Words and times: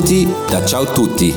Benvenuti 0.00 0.34
da 0.50 0.66
Ciao 0.66 0.84
Tutti. 0.84 1.34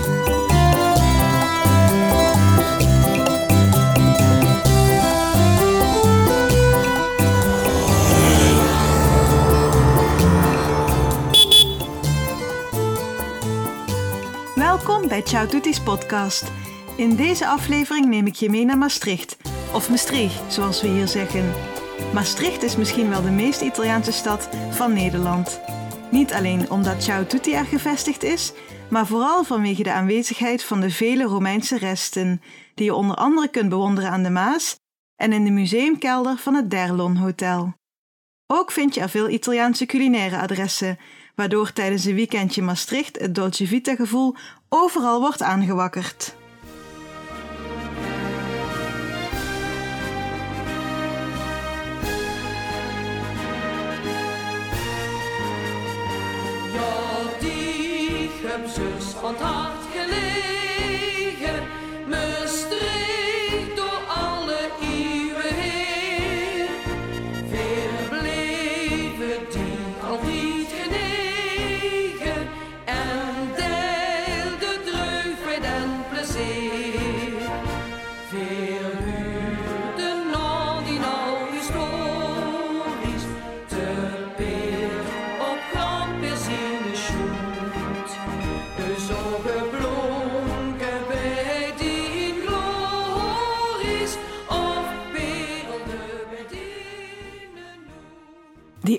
Welkom 14.56 15.08
bij 15.08 15.22
Ciao 15.22 15.46
Tutti's 15.46 15.80
podcast. 15.80 16.52
In 16.96 17.16
deze 17.16 17.48
aflevering 17.48 18.06
neem 18.06 18.28
ik 18.28 18.36
je 18.36 18.50
mee 18.50 18.66
naar 18.66 18.78
Maastricht, 18.78 19.38
of 19.74 19.90
Maastricht 19.90 20.54
zoals 20.54 20.82
we 20.82 20.88
hier 20.88 21.08
zeggen. 21.08 21.54
Maastricht 22.14 22.64
is 22.64 22.76
misschien 22.76 23.10
wel 23.10 23.22
de 23.22 23.32
meest 23.32 23.62
Italiaanse 23.62 24.12
stad 24.12 24.50
van 24.70 24.94
Nederland. 24.94 25.63
Niet 26.14 26.34
alleen 26.34 26.72
omdat 26.72 27.04
Ciao 27.04 27.26
Tutti 27.26 27.54
er 27.54 27.66
gevestigd 27.66 28.24
is, 28.24 28.54
maar 28.90 29.08
vooral 29.08 29.44
vanwege 29.44 29.84
de 29.84 29.92
aanwezigheid 29.92 30.64
van 30.64 30.82
de 30.82 30.90
vele 30.90 31.24
Romeinse 31.24 31.78
resten, 31.78 32.42
die 32.76 32.86
je 32.86 32.94
onder 32.94 33.16
andere 33.16 33.48
kunt 33.48 33.70
bewonderen 33.70 34.10
aan 34.10 34.24
de 34.24 34.30
Maas 34.30 34.80
en 35.16 35.34
in 35.34 35.44
de 35.44 35.52
museumkelder 35.52 36.38
van 36.38 36.54
het 36.54 36.70
Derlon 36.70 37.16
Hotel. 37.16 37.74
Ook 38.48 38.72
vind 38.72 38.94
je 38.94 39.02
er 39.02 39.10
veel 39.10 39.30
Italiaanse 39.30 39.86
culinaire 39.86 40.40
adressen, 40.40 41.00
waardoor 41.36 41.74
tijdens 41.74 42.06
een 42.06 42.16
weekendje 42.16 42.62
Maastricht 42.62 43.20
het 43.20 43.36
Dolce 43.36 43.68
Vita 43.68 43.96
gevoel 43.96 44.36
overal 44.70 45.20
wordt 45.20 45.42
aangewakkerd. 45.42 46.36
Zus 59.24 59.40
van 59.40 59.73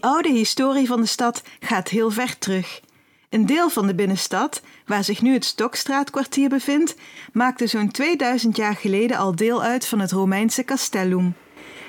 oude 0.04 0.28
historie 0.28 0.86
van 0.86 1.00
de 1.00 1.06
stad 1.06 1.42
gaat 1.60 1.88
heel 1.88 2.10
ver 2.10 2.38
terug. 2.38 2.80
Een 3.28 3.46
deel 3.46 3.70
van 3.70 3.86
de 3.86 3.94
binnenstad, 3.94 4.62
waar 4.86 5.04
zich 5.04 5.22
nu 5.22 5.32
het 5.32 5.44
Stokstraatkwartier 5.44 6.48
bevindt, 6.48 6.94
maakte 7.32 7.66
zo'n 7.66 7.90
2000 7.90 8.56
jaar 8.56 8.76
geleden 8.76 9.16
al 9.16 9.36
deel 9.36 9.62
uit 9.62 9.86
van 9.86 10.00
het 10.00 10.12
Romeinse 10.12 10.64
Castellum. 10.64 11.34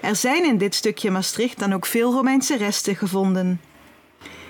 Er 0.01 0.15
zijn 0.15 0.45
in 0.45 0.57
dit 0.57 0.75
stukje 0.75 1.11
Maastricht 1.11 1.59
dan 1.59 1.73
ook 1.73 1.85
veel 1.85 2.13
Romeinse 2.13 2.57
resten 2.57 2.95
gevonden. 2.95 3.61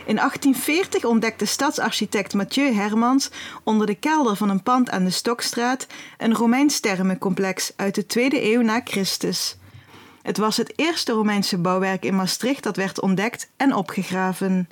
In 0.05 0.15
1840 0.15 1.05
ontdekte 1.05 1.45
stadsarchitect 1.45 2.33
Mathieu 2.33 2.73
Hermans 2.73 3.29
onder 3.63 3.87
de 3.87 3.95
kelder 3.95 4.35
van 4.35 4.49
een 4.49 4.63
pand 4.63 4.89
aan 4.89 5.03
de 5.03 5.09
Stokstraat 5.09 5.87
een 6.17 6.33
Romeins 6.33 6.79
termencomplex 6.79 7.71
uit 7.75 7.95
de 7.95 8.03
2e 8.03 8.43
eeuw 8.43 8.61
na 8.61 8.81
Christus. 8.83 9.57
Het 10.25 10.37
was 10.37 10.57
het 10.57 10.73
eerste 10.75 11.11
Romeinse 11.11 11.57
bouwwerk 11.57 12.05
in 12.05 12.15
Maastricht 12.15 12.63
dat 12.63 12.75
werd 12.75 13.01
ontdekt 13.01 13.49
en 13.57 13.73
opgegraven. 13.73 14.69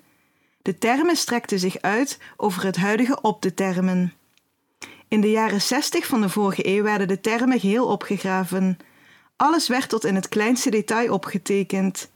De 0.61 0.77
termen 0.77 1.15
strekten 1.15 1.59
zich 1.59 1.81
uit 1.81 2.19
over 2.37 2.63
het 2.63 2.75
huidige 2.75 3.21
op 3.21 3.41
de 3.41 3.53
termen. 3.53 4.13
In 5.07 5.21
de 5.21 5.31
jaren 5.31 5.61
60 5.61 6.05
van 6.05 6.21
de 6.21 6.29
vorige 6.29 6.67
eeuw 6.67 6.83
werden 6.83 7.07
de 7.07 7.21
termen 7.21 7.59
geheel 7.59 7.87
opgegraven. 7.87 8.77
Alles 9.35 9.67
werd 9.67 9.89
tot 9.89 10.05
in 10.05 10.15
het 10.15 10.29
kleinste 10.29 10.69
detail 10.69 11.13
opgetekend. 11.13 12.09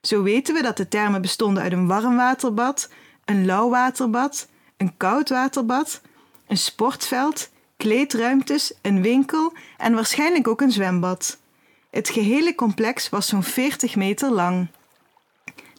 Zo 0.00 0.22
weten 0.22 0.54
we 0.54 0.62
dat 0.62 0.76
de 0.76 0.88
termen 0.88 1.22
bestonden 1.22 1.62
uit 1.62 1.72
een 1.72 1.86
warmwaterbad, 1.86 2.90
een 3.24 3.46
lauwwaterbad, 3.46 4.48
een 4.76 4.96
koudwaterbad, 4.96 6.00
een 6.46 6.58
sportveld, 6.58 7.50
kleedruimtes, 7.76 8.72
een 8.82 9.02
winkel 9.02 9.52
en 9.76 9.94
waarschijnlijk 9.94 10.48
ook 10.48 10.60
een 10.60 10.72
zwembad. 10.72 11.38
Het 11.96 12.08
gehele 12.08 12.54
complex 12.54 13.08
was 13.08 13.26
zo'n 13.26 13.42
40 13.42 13.96
meter 13.96 14.30
lang. 14.30 14.68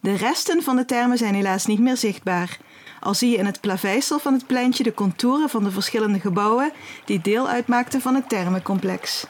De 0.02 0.16
resten 0.16 0.64
van 0.64 0.76
de 0.76 0.86
termen 0.86 1.18
zijn 1.18 1.34
helaas 1.34 1.66
niet 1.66 1.80
meer 1.80 1.98
zichtbaar. 1.98 2.58
Al 3.00 3.14
zie 3.14 3.32
je 3.32 3.38
in 3.38 3.46
het 3.46 3.62
plaveisel 3.62 4.20
van 4.20 4.34
het 4.34 4.48
pleintje 4.48 4.84
de 4.84 4.94
contouren 4.94 5.50
van 5.50 5.64
de 5.64 5.72
verschillende 5.72 6.20
gebouwen 6.20 6.72
die 7.06 7.22
deel 7.22 7.48
uitmaakten 7.48 8.02
van 8.02 8.16
het 8.16 8.30
termencomplex. 8.30 9.26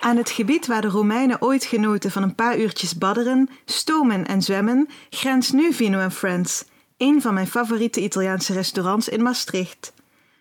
Aan 0.00 0.16
het 0.16 0.30
gebied 0.30 0.66
waar 0.66 0.82
de 0.82 0.88
Romeinen 0.88 1.42
ooit 1.42 1.64
genoten 1.64 2.10
van 2.10 2.22
een 2.22 2.34
paar 2.34 2.58
uurtjes 2.58 2.98
badderen, 2.98 3.48
stomen 3.64 4.26
en 4.26 4.42
zwemmen, 4.42 4.88
grenst 5.10 5.52
nu 5.52 5.72
Vino 5.72 6.08
Friends, 6.08 6.64
een 6.96 7.22
van 7.22 7.34
mijn 7.34 7.46
favoriete 7.46 8.00
Italiaanse 8.00 8.52
restaurants 8.52 9.08
in 9.08 9.22
Maastricht. 9.22 9.93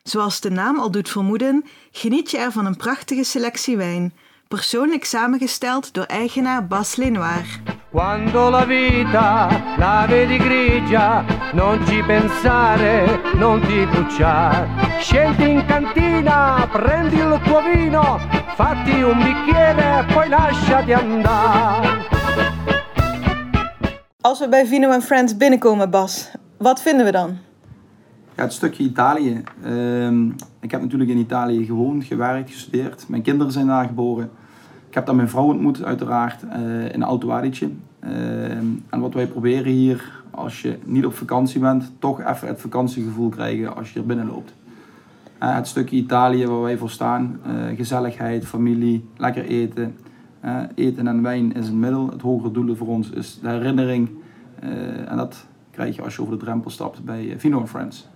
Zoals 0.04 0.42
de 0.42 0.50
naam 0.50 0.80
al 0.80 0.92
doet 0.92 1.10
vermoeden, 1.10 1.66
geniet 1.92 2.32
je 2.32 2.38
er 2.38 2.52
van 2.52 2.66
een 2.66 2.76
prachtige 2.76 3.24
selectie 3.24 3.78
wijn, 3.78 4.14
persoonlijk 4.48 5.06
samengesteld 5.06 5.94
door 5.94 6.04
eigenaar 6.04 6.68
Bas 6.68 6.96
Lenoir. 6.96 7.62
Quando 7.92 8.50
la 8.50 8.66
vita 8.66 9.48
la 9.78 10.06
vedi 10.08 10.38
grigia, 10.40 11.26
non 11.54 11.88
ci 11.88 12.04
pensare, 12.04 13.20
non 13.38 13.62
ti 13.62 13.86
bruciare. 13.92 14.68
Scendi 15.00 15.50
in 15.50 15.66
cantina, 15.66 16.68
prendi 16.72 17.16
il 17.16 17.40
tuo 17.44 17.62
vino, 17.62 18.20
fatti 18.56 19.02
un 19.02 19.18
bicchiere, 19.18 20.06
poi 20.14 20.30
lasciati 20.30 20.94
andare. 20.94 22.12
Als 24.22 24.40
we 24.40 24.50
bij 24.50 24.66
Vino 24.66 25.00
Friends 25.00 25.38
binnenkomen, 25.38 25.90
Bas, 25.90 26.32
wat 26.58 26.82
vinden 26.82 27.06
we 27.06 27.12
dan? 27.12 27.53
Ja, 28.36 28.44
het 28.44 28.54
stukje 28.54 28.84
Italië. 28.84 29.44
Ehm, 29.64 30.30
ik 30.60 30.72
heb 30.72 30.82
natuurlijk 30.82 31.10
in 31.10 31.18
Italië 31.18 31.66
gewoond, 31.66 32.04
gewerkt, 32.04 32.52
gestudeerd. 32.52 33.06
Mijn 33.08 33.22
kinderen 33.22 33.52
zijn 33.52 33.68
daar 33.68 33.86
geboren. 33.86 34.30
Ik 34.88 34.94
heb 34.94 35.06
daar 35.06 35.16
mijn 35.16 35.30
vrouw 35.30 35.46
ontmoet, 35.46 35.84
uiteraard, 35.84 36.44
eh, 36.44 36.94
in 36.94 37.04
Alto 37.04 37.32
Adige. 37.32 37.70
Ehm, 38.00 38.66
en 38.90 39.00
wat 39.00 39.14
wij 39.14 39.28
proberen 39.28 39.72
hier, 39.72 40.24
als 40.32 40.62
je 40.62 40.78
niet 40.84 41.06
op 41.06 41.14
vakantie 41.14 41.60
bent, 41.60 41.92
toch 42.00 42.20
even 42.20 42.48
het 42.48 42.62
vakantiegevoel 42.62 43.30
krijgen 43.30 43.76
als 43.76 43.88
je 43.94 44.00
hier 44.00 44.08
binnenloopt. 44.08 44.54
Eh, 45.38 45.56
het 45.56 45.68
stukje 45.68 45.96
Italië 45.96 46.48
waar 46.48 46.62
wij 46.62 46.78
voor 46.78 46.90
staan, 46.90 47.40
eh, 47.46 47.54
gezelligheid, 47.76 48.46
familie, 48.46 49.06
lekker 49.18 49.46
eten. 49.46 49.96
Eten 50.76 51.08
en 51.08 51.22
wijn 51.22 51.54
is 51.54 51.68
een 51.68 51.80
middel. 51.80 52.10
Het 52.10 52.22
hogere 52.22 52.52
doel 52.52 52.76
voor 52.76 52.88
ons 52.88 53.10
is 53.10 53.40
de 53.42 53.50
herinnering. 53.50 54.10
En 55.06 55.18
dat 55.18 55.46
krijg 55.72 55.96
je 55.96 56.02
als 56.02 56.16
je 56.16 56.22
over 56.22 56.38
de 56.38 56.44
drempel 56.44 56.70
stapt 56.70 57.04
bij 57.04 57.34
Vino 57.38 57.68
Friends. 57.68 58.08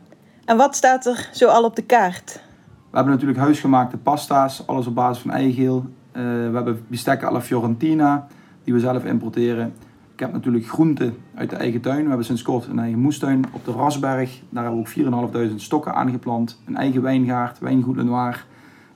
En 0.47 0.57
wat 0.57 0.75
staat 0.75 1.05
er 1.05 1.29
zo 1.33 1.47
al 1.47 1.63
op 1.63 1.75
de 1.75 1.81
kaart? 1.81 2.41
We 2.89 2.95
hebben 2.95 3.13
natuurlijk 3.13 3.39
huisgemaakte 3.39 3.97
pasta's, 3.97 4.67
alles 4.67 4.87
op 4.87 4.95
basis 4.95 5.21
van 5.21 5.31
eigeel. 5.31 5.85
Eh, 6.11 6.23
we 6.23 6.51
hebben 6.53 6.85
bistekken 6.87 7.27
alla 7.27 7.41
Fiorentina, 7.41 8.27
die 8.63 8.73
we 8.73 8.79
zelf 8.79 9.05
importeren. 9.05 9.73
Ik 10.13 10.19
heb 10.19 10.31
natuurlijk 10.31 10.67
groenten 10.67 11.17
uit 11.35 11.49
de 11.49 11.55
eigen 11.55 11.81
tuin. 11.81 12.01
We 12.01 12.07
hebben 12.07 12.25
sinds 12.25 12.41
kort 12.41 12.67
een 12.67 12.79
eigen 12.79 12.99
moestuin 12.99 13.45
op 13.51 13.65
de 13.65 13.71
Rasberg. 13.71 14.41
Daar 14.49 14.63
hebben 14.63 14.83
we 14.83 15.23
ook 15.23 15.49
4.500 15.51 15.55
stokken 15.55 15.93
aangeplant. 15.93 16.61
Een 16.65 16.77
eigen 16.77 17.01
wijngaard, 17.01 17.59
wijngoed 17.59 17.95
Lenoir, 17.95 18.45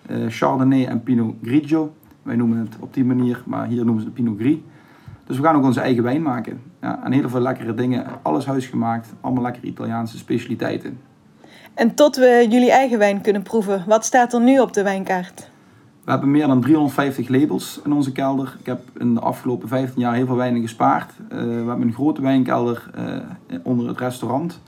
eh, 0.05 0.17
Chardonnay 0.27 0.85
en 0.85 1.03
Pinot 1.03 1.35
Grigio. 1.43 1.93
Wij 2.23 2.35
noemen 2.35 2.57
het 2.57 2.75
op 2.79 2.93
die 2.93 3.05
manier, 3.05 3.43
maar 3.45 3.67
hier 3.67 3.85
noemen 3.85 4.01
ze 4.01 4.05
het 4.05 4.15
Pinot 4.15 4.39
Gris. 4.39 4.57
Dus 5.25 5.37
we 5.37 5.43
gaan 5.43 5.55
ook 5.55 5.63
onze 5.63 5.81
eigen 5.81 6.03
wijn 6.03 6.21
maken. 6.21 6.61
Ja, 6.81 7.03
en 7.03 7.11
heel 7.11 7.29
veel 7.29 7.39
lekkere 7.39 7.73
dingen. 7.73 8.05
Alles 8.21 8.45
huisgemaakt. 8.45 9.13
Allemaal 9.21 9.43
lekkere 9.43 9.67
Italiaanse 9.67 10.17
specialiteiten. 10.17 11.09
En 11.73 11.95
tot 11.95 12.15
we 12.15 12.47
jullie 12.49 12.71
eigen 12.71 12.97
wijn 12.97 13.21
kunnen 13.21 13.41
proeven, 13.41 13.83
wat 13.87 14.05
staat 14.05 14.33
er 14.33 14.41
nu 14.41 14.59
op 14.59 14.73
de 14.73 14.83
wijnkaart? 14.83 15.49
We 16.03 16.11
hebben 16.11 16.31
meer 16.31 16.47
dan 16.47 16.61
350 16.61 17.29
labels 17.29 17.79
in 17.83 17.93
onze 17.93 18.11
kelder. 18.11 18.55
Ik 18.59 18.65
heb 18.65 18.81
in 18.97 19.13
de 19.13 19.19
afgelopen 19.19 19.67
15 19.67 20.01
jaar 20.01 20.13
heel 20.13 20.25
veel 20.25 20.35
wijnen 20.35 20.61
gespaard. 20.61 21.11
Eh, 21.29 21.37
we 21.37 21.45
hebben 21.45 21.81
een 21.81 21.93
grote 21.93 22.21
wijnkelder 22.21 22.89
eh, 22.93 23.57
onder 23.63 23.87
het 23.87 23.99
restaurant. 23.99 24.59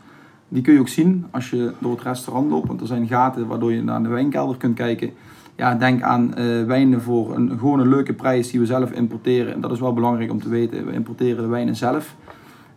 Die 0.48 0.62
kun 0.62 0.74
je 0.74 0.80
ook 0.80 0.88
zien 0.88 1.26
als 1.32 1.50
je 1.50 1.74
door 1.80 1.92
het 1.92 2.02
restaurant 2.02 2.50
loopt, 2.50 2.68
want 2.68 2.82
er 2.82 2.88
zijn 2.88 3.08
gaten 3.08 3.48
waardoor 3.48 3.74
je 3.74 3.84
naar 3.84 4.04
de 4.04 4.10
wijnkelder 4.10 4.58
kunt 4.58 4.76
kijken. 4.76 5.12
Ja, 5.56 5.76
denk 5.76 6.02
aan 6.02 6.36
eh, 6.36 6.64
wijnen 6.64 7.02
voor 7.02 7.36
een, 7.36 7.50
gewoon 7.60 7.80
een 7.80 7.90
leuke 7.90 8.14
prijs 8.14 8.52
die 8.52 8.60
we 8.60 8.66
zelf 8.66 8.92
importeren. 8.92 9.54
En 9.54 9.62
dat 9.62 9.72
is 9.72 9.80
wel 9.80 9.94
belangrijk 9.94 10.32
om 10.32 10.42
te 10.42 10.50
weten. 10.50 10.86
We 10.86 10.92
importeren 10.92 11.44
de 11.44 11.50
wijnen 11.50 11.76
zelf. 11.76 12.16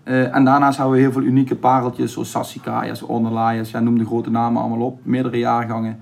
Eh, 0.07 0.35
en 0.35 0.45
daarnaast 0.45 0.77
hebben 0.79 0.95
we 0.95 1.01
heel 1.01 1.13
veel 1.13 1.23
unieke 1.23 1.57
pareltjes, 1.57 2.13
zoals 2.13 2.31
Sassicaias, 2.31 3.03
Ornelaias, 3.03 3.71
ja, 3.71 3.81
noem 3.81 3.99
de 3.99 4.07
grote 4.07 4.31
namen 4.31 4.63
allemaal 4.63 4.87
op, 4.87 5.01
meerdere 5.03 5.39
jaargangen. 5.39 6.01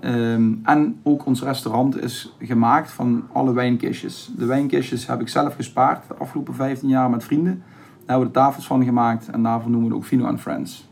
Ehm, 0.00 0.52
en 0.62 1.00
ook 1.02 1.26
ons 1.26 1.42
restaurant 1.42 2.02
is 2.02 2.34
gemaakt 2.38 2.90
van 2.90 3.24
alle 3.32 3.52
wijnkistjes. 3.52 4.30
De 4.36 4.44
wijnkistjes 4.44 5.06
heb 5.06 5.20
ik 5.20 5.28
zelf 5.28 5.54
gespaard 5.54 6.08
de 6.08 6.14
afgelopen 6.14 6.54
15 6.54 6.88
jaar 6.88 7.10
met 7.10 7.24
vrienden. 7.24 7.62
Daar 7.64 8.18
hebben 8.18 8.26
we 8.26 8.32
de 8.32 8.38
tafels 8.38 8.66
van 8.66 8.84
gemaakt 8.84 9.28
en 9.30 9.42
daarvoor 9.42 9.70
noemen 9.70 9.88
we 9.88 9.94
het 9.94 10.04
ook 10.04 10.08
Vino 10.08 10.26
and 10.26 10.40
Friends. 10.40 10.88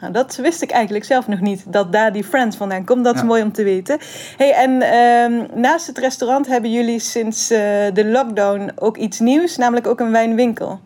Nou, 0.00 0.12
dat 0.12 0.36
wist 0.36 0.62
ik 0.62 0.70
eigenlijk 0.70 1.04
zelf 1.04 1.28
nog 1.28 1.40
niet, 1.40 1.72
dat 1.72 1.92
daar 1.92 2.12
die 2.12 2.24
Friends 2.24 2.56
vandaan 2.56 2.84
komt. 2.84 3.04
Dat 3.04 3.14
is 3.14 3.20
Ja. 3.20 3.26
mooi 3.26 3.42
om 3.42 3.52
te 3.52 3.64
weten. 3.64 3.98
Hey, 4.36 4.52
en 4.52 4.82
ehm, 4.82 5.60
naast 5.60 5.86
het 5.86 5.98
restaurant 5.98 6.46
hebben 6.46 6.72
jullie 6.72 6.98
sinds 6.98 7.50
eh, 7.50 7.58
de 7.92 8.06
lockdown 8.06 8.70
ook 8.74 8.96
iets 8.96 9.20
nieuws, 9.20 9.56
namelijk 9.56 9.86
ook 9.86 10.00
een 10.00 10.10
wijnwinkel. 10.10 10.80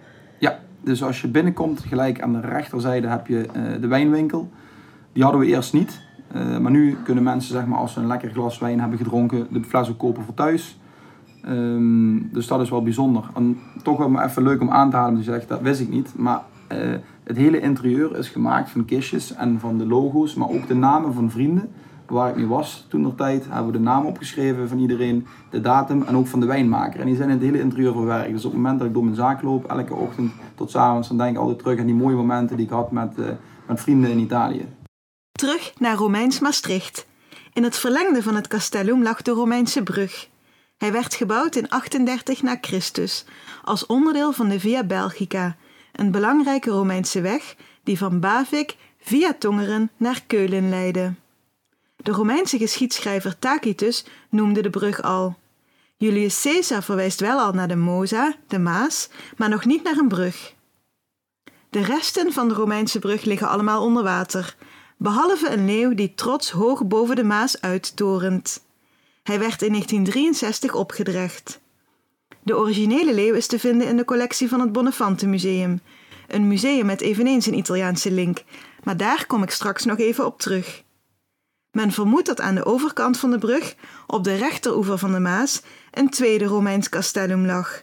Dus 0.81 1.03
als 1.03 1.21
je 1.21 1.29
binnenkomt, 1.29 1.81
gelijk 1.81 2.21
aan 2.21 2.33
de 2.33 2.41
rechterzijde 2.41 3.09
heb 3.09 3.27
je 3.27 3.47
eh, 3.47 3.81
de 3.81 3.87
wijnwinkel. 3.87 4.51
Die 5.13 5.23
hadden 5.23 5.41
we 5.41 5.47
eerst 5.47 5.73
niet. 5.73 6.01
Eh, 6.33 6.59
maar 6.59 6.71
nu 6.71 6.97
kunnen 7.05 7.25
mensen, 7.25 7.53
zeg 7.53 7.67
maar, 7.67 7.79
als 7.79 7.93
ze 7.93 8.01
een 8.01 8.07
lekker 8.07 8.31
glas 8.31 8.59
wijn 8.59 8.81
hebben 8.81 8.99
gedronken, 8.99 9.47
de 9.51 9.65
fles 9.65 9.91
ook 9.91 9.99
kopen 9.99 10.25
voor 10.25 10.35
thuis. 10.35 10.79
Ehm, 11.43 12.19
dus 12.33 12.47
dat 12.47 12.61
is 12.61 12.71
wel 12.71 12.83
bijzonder. 12.83 13.25
En 13.35 13.59
toch 13.83 13.99
wel 13.99 14.21
even 14.21 14.43
leuk 14.43 14.61
om 14.61 14.71
aan 14.71 14.91
te 14.91 14.97
halen, 14.97 15.13
want 15.13 15.25
je 15.25 15.31
zegt, 15.33 15.49
dat 15.49 15.61
wist 15.61 15.81
ik 15.81 15.89
niet. 15.89 16.13
Maar 16.17 16.43
eh, 16.67 16.79
het 17.25 17.37
hele 17.37 17.61
interieur 17.61 18.17
is 18.17 18.29
gemaakt 18.29 18.71
van 18.71 18.85
kistjes 18.85 19.35
en 19.35 19.61
van 19.61 19.79
de 19.79 19.87
logo's, 19.87 20.35
maar 20.35 20.49
ook 20.49 20.67
de 20.67 20.75
namen 20.75 21.15
van 21.15 21.31
vrienden. 21.31 21.69
Waar 22.11 22.31
ik 22.31 22.37
mee 22.37 22.47
was 22.47 22.87
toen 22.89 23.03
der 23.03 23.15
tijd, 23.15 23.45
hebben 23.49 23.73
we 23.73 23.79
de 23.79 23.85
naam 23.85 24.07
opgeschreven 24.07 24.69
van 24.69 24.79
iedereen, 24.79 25.27
de 25.51 25.61
datum 25.61 26.03
en 26.03 26.17
ook 26.17 26.27
van 26.27 26.41
de 26.41 26.47
wijnmaker. 26.47 27.01
En 27.01 27.07
die 27.07 27.17
zijn 27.17 27.29
in 27.29 27.35
het 27.35 27.45
hele 27.45 27.61
interieur 27.61 27.93
verwerkt. 27.93 28.33
Dus 28.33 28.45
op 28.45 28.53
het 28.53 28.61
moment 28.61 28.79
dat 28.79 28.89
ik 28.89 28.95
door 28.95 29.05
mijn 29.05 29.17
zaak 29.17 29.43
loop, 29.43 29.65
elke 29.65 29.95
ochtend 29.95 30.33
tot 30.55 30.77
avonds, 30.77 31.09
dan 31.09 31.17
denk 31.19 31.31
ik 31.31 31.41
altijd 31.41 31.59
terug 31.59 31.79
aan 31.79 31.87
die 31.87 31.95
mooie 31.95 32.17
momenten 32.17 32.57
die 32.57 32.67
ik 32.67 32.73
had 32.73 32.91
met, 32.91 33.19
eh, 33.19 33.27
met 33.67 33.81
vrienden 33.81 34.11
in 34.11 34.19
Italië. 34.19 34.69
Terug 35.33 35.73
naar 35.79 35.97
Romeins 35.97 36.41
Maastricht. 36.41 37.07
In 37.53 37.63
het 37.63 37.77
verlengde 37.77 38.23
van 38.23 38.35
het 38.35 38.49
castellum 38.49 39.03
lag 39.03 39.23
de 39.23 39.31
Romeinse 39.31 39.83
brug. 39.83 40.29
Hij 40.77 40.93
werd 40.93 41.15
gebouwd 41.15 41.57
in 41.57 41.69
38 41.69 42.43
na 42.43 42.59
Christus 42.61 43.25
als 43.65 43.87
onderdeel 43.87 44.33
van 44.33 44.49
de 44.49 44.61
Via 44.61 44.85
Belgica, 44.85 45.57
een 45.93 46.11
belangrijke 46.11 46.71
Romeinse 46.71 47.21
weg 47.21 47.57
die 47.83 47.99
van 47.99 48.21
Bavik 48.21 48.77
via 49.01 49.35
Tongeren 49.39 49.91
naar 49.97 50.23
Keulen 50.27 50.69
leidde. 50.69 51.13
De 52.03 52.13
Romeinse 52.13 52.59
geschiedschrijver 52.59 53.39
Tacitus 53.39 54.05
noemde 54.29 54.63
de 54.63 54.71
brug 54.71 55.03
al. 55.03 55.37
Julius 55.97 56.43
Caesar 56.43 56.83
verwijst 56.83 57.21
wel 57.21 57.39
al 57.39 57.53
naar 57.53 57.69
de 57.69 57.77
Mosa, 57.77 58.35
de 58.47 58.59
Maas, 58.59 59.09
maar 59.37 59.49
nog 59.49 59.65
niet 59.65 59.83
naar 59.83 59.97
een 59.97 60.09
brug. 60.09 60.55
De 61.71 61.83
resten 61.83 62.33
van 62.33 62.49
de 62.49 62.55
Romeinse 62.55 62.99
brug 62.99 63.25
liggen 63.25 63.49
allemaal 63.49 63.85
onder 63.85 64.03
water, 64.03 64.57
behalve 64.97 65.49
een 65.49 65.67
leeuw 65.67 65.95
die 65.95 66.15
trots 66.15 66.51
hoog 66.51 66.87
boven 66.87 67.17
de 67.17 67.25
Maas 67.25 67.61
uittorent. 67.61 68.63
Hij 69.23 69.39
werd 69.39 69.63
in 69.63 69.71
1963 69.71 70.75
opgedrecht. 70.75 71.61
De 72.43 72.57
originele 72.57 73.15
leeuw 73.15 73.35
is 73.35 73.47
te 73.47 73.59
vinden 73.59 73.87
in 73.87 73.97
de 73.97 74.05
collectie 74.05 74.49
van 74.49 74.61
het 74.61 74.73
Bonnefante 74.73 75.27
Museum, 75.27 75.81
een 76.29 76.49
museum 76.49 76.87
met 76.87 77.01
eveneens 77.01 77.47
een 77.47 77.59
Italiaanse 77.59 78.11
link, 78.11 78.43
maar 78.83 78.97
daar 78.97 79.27
kom 79.27 79.43
ik 79.43 79.51
straks 79.51 79.85
nog 79.85 79.99
even 79.99 80.27
op 80.27 80.39
terug. 80.39 80.83
Men 81.73 81.93
vermoedt 81.93 82.27
dat 82.27 82.41
aan 82.41 82.55
de 82.55 82.65
overkant 82.65 83.19
van 83.19 83.31
de 83.31 83.39
brug, 83.39 83.75
op 84.07 84.25
de 84.25 84.35
rechteroever 84.35 84.99
van 84.99 85.13
de 85.13 85.21
Maas, 85.21 85.63
een 85.91 86.11
tweede 86.11 86.45
Romeins 86.45 86.89
castellum 86.89 87.47
lag. 87.47 87.83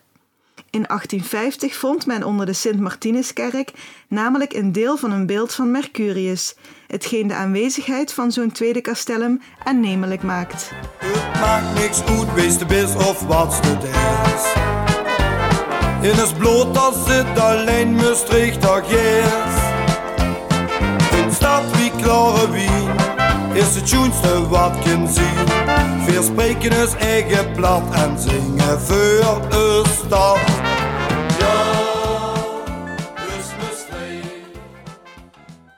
In 0.69 0.83
1850 0.83 1.75
vond 1.75 2.05
men 2.05 2.23
onder 2.23 2.45
de 2.45 2.53
Sint-Martinuskerk 2.53 3.71
namelijk 4.07 4.53
een 4.53 4.71
deel 4.71 4.97
van 4.97 5.11
een 5.11 5.25
beeld 5.25 5.53
van 5.53 5.71
Mercurius, 5.71 6.55
hetgeen 6.87 7.27
de 7.27 7.33
aanwezigheid 7.33 8.13
van 8.13 8.31
zo'n 8.31 8.51
tweede 8.51 8.81
castellum 8.81 9.41
aannemelijk 9.63 10.23
maakt. 10.23 10.69
Het 10.97 11.39
maakt 11.39 11.79
niks 11.79 12.03
uit, 12.03 12.33
wees 12.33 12.57
de. 12.57 12.65
In 16.01 16.13
het 16.13 16.37
bloot 16.37 16.77
als 16.77 17.05
zit 17.05 17.39
alleen 17.39 17.95
Maastricht 17.95 18.65
is. 18.89 19.55
In 21.19 21.31
stad 21.31 21.77
wie 21.77 21.91
klare 22.01 22.51
wien 22.51 22.66
is 23.57 23.75
het 23.75 23.89
schoonste 23.89 24.47
wat 24.47 24.79
kan 24.79 25.07
zien. 25.07 25.47
Veel 26.05 26.23
spreken 26.23 26.71
is 26.71 26.93
eigen 26.93 27.51
plat 27.51 27.93
en 27.93 28.19
zingen 28.19 28.81
voor 28.81 29.49
de 29.49 29.83
stad. 30.05 30.39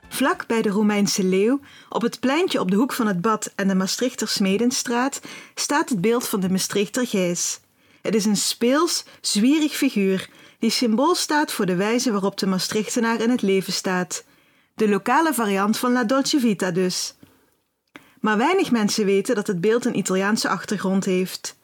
Vlak 0.08 0.46
bij 0.46 0.62
de 0.62 0.68
Romeinse 0.68 1.24
leeuw, 1.24 1.60
op 1.88 2.02
het 2.02 2.20
pleintje 2.20 2.60
op 2.60 2.70
de 2.70 2.76
hoek 2.76 2.92
van 2.92 3.06
het 3.06 3.20
Bad 3.20 3.52
en 3.56 3.68
de 3.68 3.74
Maastrichter 3.74 4.28
Smedenstraat, 4.28 5.20
staat 5.54 5.88
het 5.88 6.00
beeld 6.00 6.28
van 6.28 6.40
de 6.40 6.50
Maastrichter 6.50 7.06
Gijs. 7.06 7.60
Het 8.02 8.14
is 8.14 8.24
een 8.24 8.36
speels, 8.36 9.04
zwierig 9.20 9.72
figuur 9.72 10.28
die 10.58 10.70
symbool 10.70 11.14
staat 11.14 11.52
voor 11.52 11.66
de 11.66 11.76
wijze 11.76 12.12
waarop 12.12 12.38
de 12.38 12.46
Maastrichtenaar 12.46 13.20
in 13.20 13.30
het 13.30 13.42
leven 13.42 13.72
staat. 13.72 14.24
De 14.74 14.88
lokale 14.88 15.34
variant 15.34 15.78
van 15.78 15.92
La 15.92 16.04
Dolce 16.04 16.40
Vita 16.40 16.70
dus. 16.70 17.14
Maar 18.20 18.36
weinig 18.36 18.70
mensen 18.70 19.04
weten 19.04 19.34
dat 19.34 19.46
het 19.46 19.60
beeld 19.60 19.84
een 19.84 19.98
Italiaanse 19.98 20.48
achtergrond 20.48 21.04
heeft. 21.04 21.58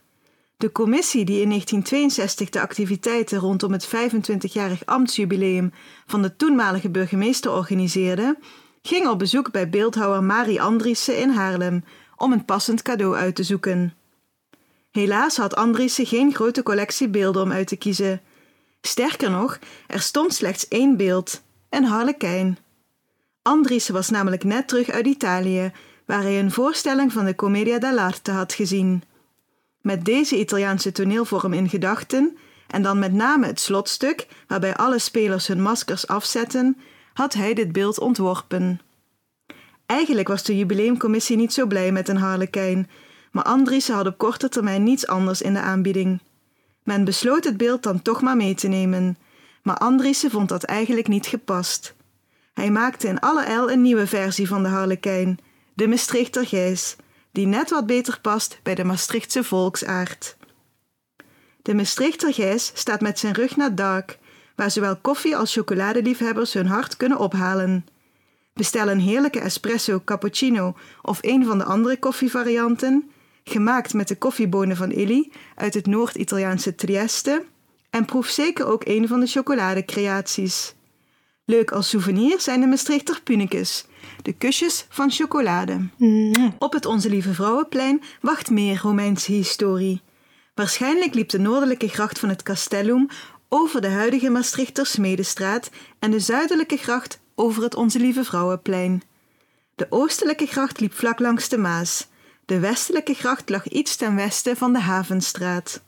De 0.57 0.73
commissie 0.73 1.25
die 1.25 1.41
in 1.41 1.49
1962 1.49 2.51
de 2.51 2.61
activiteiten 2.61 3.39
rondom 3.39 3.73
het 3.73 3.87
25-jarig 3.87 4.85
ambtsjubileum 4.85 5.73
van 6.07 6.23
de 6.23 6.37
toenmalige 6.37 6.91
burgemeester 6.91 7.53
organiseerde, 7.53 8.39
ging 8.83 9.09
op 9.09 9.19
bezoek 9.19 9.51
bij 9.51 9.71
beeldhouwer 9.71 10.23
Marie 10.23 10.63
Andriessen 10.63 11.19
in 11.19 11.31
Haarlem 11.31 11.85
om 12.17 12.33
een 12.33 12.45
passend 12.45 12.83
cadeau 12.83 13.17
uit 13.17 13.35
te 13.35 13.43
zoeken. 13.43 13.95
Helaas 14.91 15.37
had 15.37 15.57
Andriessen 15.57 16.07
geen 16.07 16.35
grote 16.35 16.63
collectie 16.63 17.09
beelden 17.09 17.43
om 17.43 17.53
uit 17.53 17.67
te 17.67 17.77
kiezen. 17.77 18.21
Sterker 18.81 19.31
nog, 19.31 19.59
er 19.87 20.01
stond 20.01 20.35
slechts 20.35 20.69
één 20.69 20.97
beeld, 20.97 21.43
een 21.71 21.85
harlekijn. 21.85 22.59
Andriessen 23.43 23.95
was 23.95 24.11
namelijk 24.11 24.45
net 24.45 24.69
terug 24.69 24.91
uit 24.91 25.07
Italië, 25.07 25.73
waar 26.07 26.23
hij 26.23 26.39
een 26.39 26.51
voorstelling 26.51 27.13
van 27.13 27.25
de 27.25 27.35
Commedia 27.35 27.79
dell'arte 27.79 28.31
had 28.31 28.53
gezien. 28.53 29.03
Met 29.81 30.05
deze 30.05 30.39
Italiaanse 30.39 30.93
toneelvorm 30.93 31.53
in 31.53 31.69
gedachten, 31.69 32.37
en 32.67 32.83
dan 32.83 32.99
met 32.99 33.13
name 33.13 33.47
het 33.47 33.61
slotstuk, 33.61 34.27
waarbij 34.47 34.77
alle 34.77 34.99
spelers 34.99 35.47
hun 35.47 35.63
maskers 35.63 36.07
afzetten, 36.07 36.77
had 37.13 37.35
hij 37.35 37.55
dit 37.55 37.73
beeld 37.73 37.99
ontworpen. 37.99 38.81
Eigenlijk 39.87 40.29
was 40.29 40.43
de 40.43 40.57
jubileumcommissie 40.57 41.37
niet 41.37 41.53
zo 41.53 41.67
blij 41.67 41.93
met 41.93 42.09
een 42.09 42.17
harlekijn, 42.17 42.91
maar 43.33 43.45
Andriessen 43.45 43.95
had 43.95 44.07
op 44.07 44.19
korte 44.19 44.49
termijn 44.49 44.83
niets 44.83 45.07
anders 45.07 45.43
in 45.43 45.55
de 45.55 45.61
aanbieding. 45.61 46.21
Men 46.83 47.05
besloot 47.05 47.45
het 47.45 47.57
beeld 47.57 47.83
dan 47.83 48.03
toch 48.03 48.23
maar 48.23 48.37
mee 48.37 48.55
te 48.55 48.69
nemen, 48.69 49.19
maar 49.63 49.77
Andriessen 49.77 50.31
vond 50.31 50.49
dat 50.49 50.63
eigenlijk 50.63 51.09
niet 51.09 51.27
gepast. 51.27 51.95
Hij 52.55 52.71
maakte 52.71 53.09
in 53.09 53.21
alle 53.21 53.73
een 53.73 53.83
nieuwe 53.83 54.07
versie 54.07 54.49
van 54.49 54.63
de 54.63 54.69
harlekijn, 54.69 55.39
de 55.77 55.89
Maastrichter 55.89 56.47
Gijs, 56.47 56.97
die 57.31 57.47
net 57.47 57.71
wat 57.71 57.87
beter 57.87 58.19
past 58.21 58.59
bij 58.63 58.75
de 58.75 58.85
Maastrichtse 58.85 59.45
volksaard. 59.45 60.37
De 61.63 61.75
Maastrichter 61.75 62.35
Gijs 62.35 62.71
staat 62.75 63.01
met 63.01 63.19
zijn 63.19 63.35
rug 63.35 63.57
naar 63.57 63.75
Dark, 63.75 64.19
waar 64.55 64.71
zowel 64.71 64.97
koffie 64.97 65.37
als 65.37 65.53
chocoladeliefhebbers 65.53 66.53
hun 66.53 66.67
hart 66.67 66.97
kunnen 66.97 67.19
ophalen. 67.19 67.87
Bestel 68.53 68.89
een 68.89 69.01
heerlijke 69.01 69.41
espresso, 69.41 70.03
cappuccino 70.05 70.77
of 71.03 71.19
een 71.21 71.45
van 71.45 71.59
de 71.59 71.65
andere 71.65 71.99
koffievarianten, 71.99 73.11
gemaakt 73.45 73.95
met 73.95 74.09
de 74.09 74.17
koffiebonen 74.17 74.77
van 74.77 74.91
Illy 74.93 75.33
uit 75.55 75.75
het 75.75 75.87
Noord-Italiaanse 75.87 76.75
Trieste, 76.75 77.45
en 77.91 78.05
proef 78.05 78.27
zeker 78.27 78.67
ook 78.67 78.87
een 78.87 79.09
van 79.09 79.21
de 79.21 79.27
chocoladecreaties. 79.27 80.75
Leuk 81.45 81.71
als 81.71 81.89
souvenir 81.89 82.41
zijn 82.41 82.61
de 82.61 82.67
Maastrichter 82.67 83.21
Punekes, 83.23 83.87
de 84.23 84.33
kusjes 84.33 84.87
van 84.89 85.11
chocolade. 85.11 85.89
Op 86.59 86.73
het 86.73 86.87
Onze 86.87 87.09
Lieve 87.09 87.35
Vrouwenplein 87.35 88.03
wacht 88.21 88.51
meer 88.51 88.79
Romeinse 88.83 89.33
historie. 89.33 90.03
Waarschijnlijk 90.55 91.15
liep 91.15 91.29
de 91.29 91.39
noordelijke 91.39 91.89
gracht 91.89 92.19
van 92.19 92.29
het 92.29 92.43
Castellum 92.43 93.09
over 93.49 93.81
de 93.81 93.89
huidige 93.89 94.31
Maastrichter 94.31 94.87
Smedestraat 94.87 95.71
en 95.99 96.11
de 96.11 96.21
zuidelijke 96.21 96.77
gracht 96.77 97.21
over 97.35 97.63
het 97.63 97.75
Onze 97.75 97.99
Lieve 97.99 98.25
Vrouwenplein. 98.25 99.03
De 99.75 99.87
oostelijke 99.91 100.47
gracht 100.47 100.81
liep 100.81 100.93
vlak 100.93 101.19
langs 101.19 101.49
de 101.49 101.59
Maas. 101.59 102.09
De 102.45 102.59
westelijke 102.59 103.15
gracht 103.15 103.51
lag 103.51 103.69
iets 103.69 103.97
ten 103.97 104.17
westen 104.17 104.57
van 104.57 104.73
de 104.73 104.81
Havenstraat. 104.81 105.83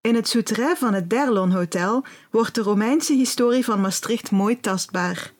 In 0.00 0.14
het 0.14 0.28
souterrain 0.28 0.76
van 0.76 0.94
het 0.94 1.10
Derlon 1.10 1.50
Hotel 1.50 2.04
wordt 2.30 2.54
de 2.54 2.60
Romeinse 2.60 3.12
historie 3.12 3.64
van 3.64 3.80
Maastricht 3.80 4.30
mooi 4.30 4.60
tastbaar. 4.60 5.32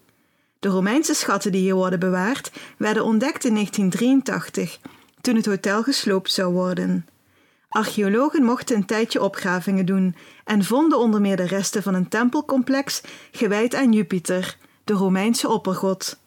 De 0.65 0.71
Romeinse 0.71 1.15
schatten 1.15 1.53
die 1.53 1.61
hier 1.61 1.75
worden 1.75 1.99
bewaard 1.99 2.53
werden 2.77 3.05
ontdekt 3.05 3.45
in 3.45 3.55
1983, 3.55 4.79
toen 5.21 5.37
het 5.37 5.47
hotel 5.47 5.83
gesloopt 5.83 6.33
zou 6.33 6.53
worden. 6.53 7.07
Archeologen 7.69 8.45
mochten 8.45 8.77
een 8.77 8.87
tijdje 8.87 9.23
opgravingen 9.23 9.87
doen 9.87 10.17
en 10.45 10.65
vonden 10.65 10.99
onder 10.99 11.21
meer 11.21 11.37
de 11.37 11.47
resten 11.47 11.83
van 11.83 11.95
een 11.95 12.09
tempelcomplex 12.09 13.03
gewijd 13.31 13.75
aan 13.75 13.93
Jupiter, 13.93 14.57
de 14.85 14.93
Romeinse 14.93 15.49
oppergod. 15.49 16.19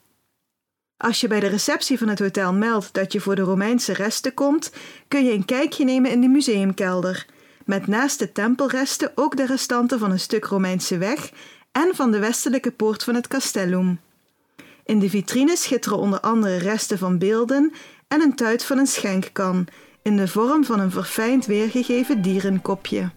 Als 0.97 1.21
je 1.21 1.27
bij 1.27 1.39
de 1.39 1.47
receptie 1.47 1.97
van 1.97 2.07
het 2.07 2.19
hotel 2.19 2.53
meldt 2.53 2.93
dat 2.93 3.11
je 3.11 3.19
voor 3.19 3.35
de 3.35 3.41
Romeinse 3.41 3.93
resten 3.93 4.33
komt, 4.33 4.71
kun 5.07 5.25
je 5.25 5.33
een 5.33 5.45
kijkje 5.45 5.85
nemen 5.85 6.11
in 6.11 6.21
de 6.21 6.27
museumkelder, 6.27 7.25
met 7.65 7.87
naast 7.87 8.19
de 8.19 8.31
tempelresten 8.31 9.11
ook 9.15 9.37
de 9.37 9.45
restanten 9.45 9.99
van 9.99 10.11
een 10.11 10.19
stuk 10.19 10.45
Romeinse 10.45 10.97
weg 10.97 11.31
en 11.71 11.95
van 11.95 12.11
de 12.11 12.19
westelijke 12.19 12.71
poort 12.71 13.03
van 13.03 13.15
het 13.15 13.27
Castellum. 13.27 13.99
In 14.87 14.99
de 14.99 15.09
vitrine 15.09 15.55
schitteren 15.55 15.97
onder 15.97 16.19
andere 16.19 16.57
resten 16.57 16.97
van 16.97 17.17
beelden 17.17 17.73
en 18.07 18.21
een 18.21 18.35
tuit 18.35 18.63
van 18.63 18.77
een 18.77 18.87
schenkkan, 18.87 19.67
in 20.01 20.17
de 20.17 20.27
vorm 20.27 20.65
van 20.65 20.79
een 20.79 20.91
verfijnd 20.91 21.45
weergegeven 21.45 22.21
dierenkopje. 22.21 23.09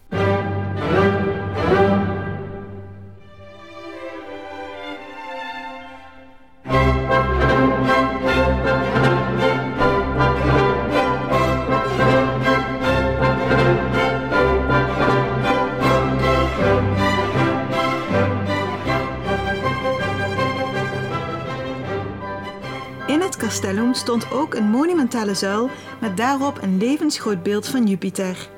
Stond 24.01 24.31
ook 24.31 24.55
een 24.55 24.71
monumentale 24.71 25.35
zuil 25.35 25.71
met 26.01 26.17
daarop 26.17 26.63
een 26.63 26.79
levensgroot 26.79 27.43
beeld 27.43 27.69
van 27.69 27.87
Jupiter. 27.87 28.49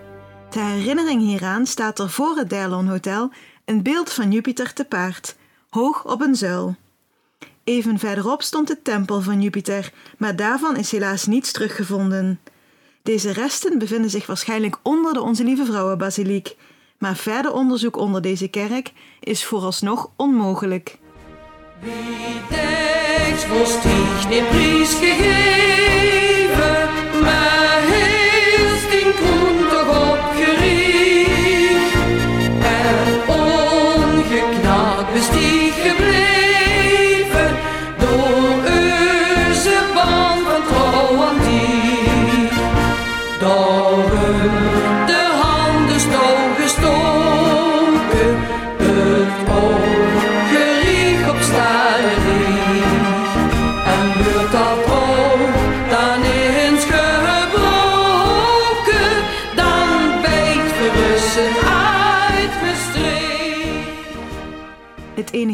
Ter 0.50 0.64
herinnering 0.64 1.20
hieraan 1.20 1.66
staat 1.66 1.98
er 1.98 2.10
voor 2.10 2.36
het 2.36 2.50
Derlon 2.50 2.88
Hotel 2.88 3.30
een 3.64 3.82
beeld 3.82 4.12
van 4.12 4.32
Jupiter 4.32 4.72
te 4.72 4.84
paard, 4.84 5.36
hoog 5.70 6.04
op 6.04 6.20
een 6.20 6.34
zuil. 6.34 6.76
Even 7.64 7.98
verderop 7.98 8.42
stond 8.42 8.68
de 8.68 8.82
tempel 8.82 9.20
van 9.20 9.42
Jupiter, 9.42 9.92
maar 10.18 10.36
daarvan 10.36 10.76
is 10.76 10.90
helaas 10.90 11.26
niets 11.26 11.52
teruggevonden. 11.52 12.40
Deze 13.02 13.32
resten 13.32 13.78
bevinden 13.78 14.10
zich 14.10 14.26
waarschijnlijk 14.26 14.76
onder 14.82 15.12
de 15.12 15.20
Onze 15.20 15.44
Lieve 15.44 15.64
Vrouwenbasiliek, 15.64 16.56
maar 16.98 17.16
verder 17.16 17.52
onderzoek 17.52 17.96
onder 17.96 18.22
deze 18.22 18.48
kerk 18.48 18.92
is 19.20 19.44
vooralsnog 19.44 20.10
onmogelijk. 20.16 20.98
Wie 21.84 22.40
denkt, 22.48 23.44
was 23.50 23.80
dich 23.82 24.26
den 24.30 24.46
Preis 24.46 25.00
gegeben, 25.00 26.52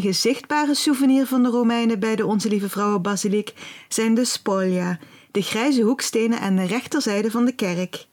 enige 0.09 0.29
zichtbare 0.29 0.75
souvenir 0.75 1.27
van 1.27 1.43
de 1.43 1.49
Romeinen 1.49 1.99
bij 1.99 2.17
de 2.17 2.27
Onze 2.27 2.49
Lieve 2.49 2.69
Vrouwenbasiliek 2.69 3.53
zijn 3.89 4.15
de 4.15 4.25
spolia, 4.25 4.99
de 5.31 5.43
grijze 5.43 5.83
hoekstenen 5.83 6.41
aan 6.41 6.57
de 6.57 6.67
rechterzijde 6.67 7.31
van 7.31 7.45
de 7.45 7.53
kerk. 7.53 8.07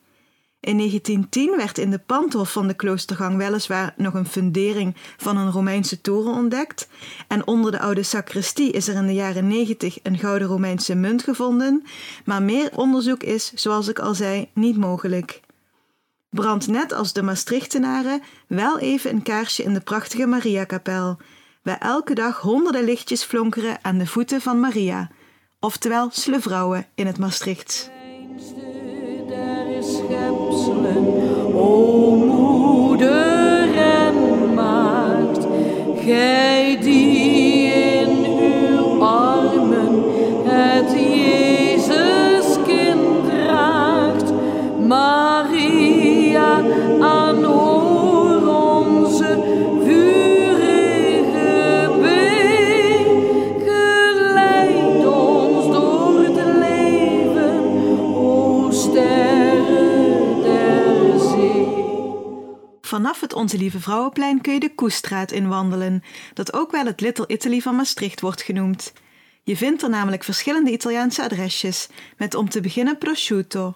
In 0.59 0.77
1910 0.77 1.57
werd 1.57 1.77
in 1.77 1.91
de 1.91 1.99
pandhof 1.99 2.51
van 2.51 2.67
de 2.67 2.73
kloostergang 2.73 3.37
weliswaar 3.37 3.93
nog 3.97 4.13
een 4.13 4.25
fundering 4.25 4.95
van 5.17 5.37
een 5.37 5.51
Romeinse 5.51 6.01
toren 6.01 6.33
ontdekt 6.33 6.87
en 7.27 7.47
onder 7.47 7.71
de 7.71 7.79
oude 7.79 8.03
sacristie 8.03 8.71
is 8.71 8.87
er 8.87 8.95
in 8.95 9.07
de 9.07 9.13
jaren 9.13 9.47
90 9.47 9.97
een 10.03 10.17
gouden 10.17 10.47
Romeinse 10.47 10.95
munt 10.95 11.23
gevonden, 11.23 11.83
maar 12.25 12.43
meer 12.43 12.69
onderzoek 12.73 13.23
is, 13.23 13.51
zoals 13.53 13.87
ik 13.87 13.99
al 13.99 14.15
zei, 14.15 14.49
niet 14.53 14.77
mogelijk. 14.77 15.41
Brand 16.29 16.67
net 16.67 16.93
als 16.93 17.13
de 17.13 17.21
Maastrichtenaren 17.21 18.21
wel 18.47 18.79
even 18.79 19.11
een 19.11 19.23
kaarsje 19.23 19.63
in 19.63 19.73
de 19.73 19.81
prachtige 19.81 20.25
Mariakapel, 20.25 21.17
waar 21.65 21.77
elke 21.77 22.13
dag 22.13 22.39
honderden 22.39 22.83
lichtjes 22.83 23.23
flonkeren 23.23 23.77
aan 23.81 23.97
de 23.97 24.07
voeten 24.07 24.41
van 24.41 24.59
Maria, 24.59 25.09
oftewel 25.59 26.09
Slevrouwen 26.11 26.87
in 26.95 27.07
het 27.07 27.17
maagd, 34.53 35.47
gij 36.03 36.77
die 36.81 37.04
Onze 63.45 63.57
Lieve 63.57 63.79
Vrouwenplein 63.79 64.41
kun 64.41 64.53
je 64.53 64.59
de 64.59 64.75
Koestraat 64.75 65.31
inwandelen, 65.31 66.03
dat 66.33 66.53
ook 66.53 66.71
wel 66.71 66.85
het 66.85 67.01
Little 67.01 67.27
Italy 67.27 67.59
van 67.59 67.75
Maastricht 67.75 68.21
wordt 68.21 68.41
genoemd. 68.41 68.93
Je 69.43 69.57
vindt 69.57 69.81
er 69.81 69.89
namelijk 69.89 70.23
verschillende 70.23 70.71
Italiaanse 70.71 71.23
adresjes, 71.23 71.87
met 72.17 72.35
om 72.35 72.49
te 72.49 72.61
beginnen 72.61 72.97
prosciutto. 72.97 73.75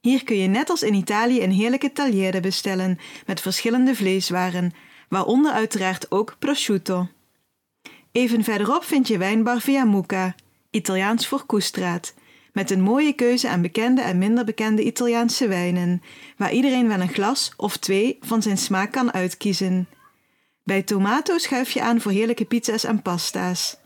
Hier 0.00 0.24
kun 0.24 0.36
je 0.36 0.48
net 0.48 0.70
als 0.70 0.82
in 0.82 0.94
Italië 0.94 1.42
een 1.42 1.52
heerlijke 1.52 1.92
tagliere 1.92 2.40
bestellen 2.40 2.98
met 3.26 3.40
verschillende 3.40 3.94
vleeswaren, 3.94 4.72
waaronder 5.08 5.52
uiteraard 5.52 6.10
ook 6.10 6.36
prosciutto. 6.38 7.08
Even 8.12 8.44
verderop 8.44 8.84
vind 8.84 9.08
je 9.08 9.18
wijnbar 9.18 9.60
Via 9.60 9.84
Mucca, 9.84 10.34
Italiaans 10.70 11.26
voor 11.26 11.44
Koestraat, 11.44 12.14
met 12.60 12.70
een 12.70 12.80
mooie 12.80 13.12
keuze 13.12 13.48
aan 13.48 13.62
bekende 13.62 14.00
en 14.02 14.18
minder 14.18 14.44
bekende 14.44 14.84
Italiaanse 14.84 15.48
wijnen, 15.48 16.02
waar 16.36 16.52
iedereen 16.52 16.88
wel 16.88 17.00
een 17.00 17.12
glas 17.12 17.52
of 17.56 17.76
twee 17.76 18.18
van 18.20 18.42
zijn 18.42 18.58
smaak 18.58 18.92
kan 18.92 19.12
uitkiezen. 19.12 19.88
Bij 20.64 20.82
Tomato 20.82 21.38
schuif 21.38 21.70
je 21.70 21.80
aan 21.80 22.00
voor 22.00 22.12
heerlijke 22.12 22.44
pizza's 22.44 22.84
en 22.84 23.02
pasta's. 23.02 23.76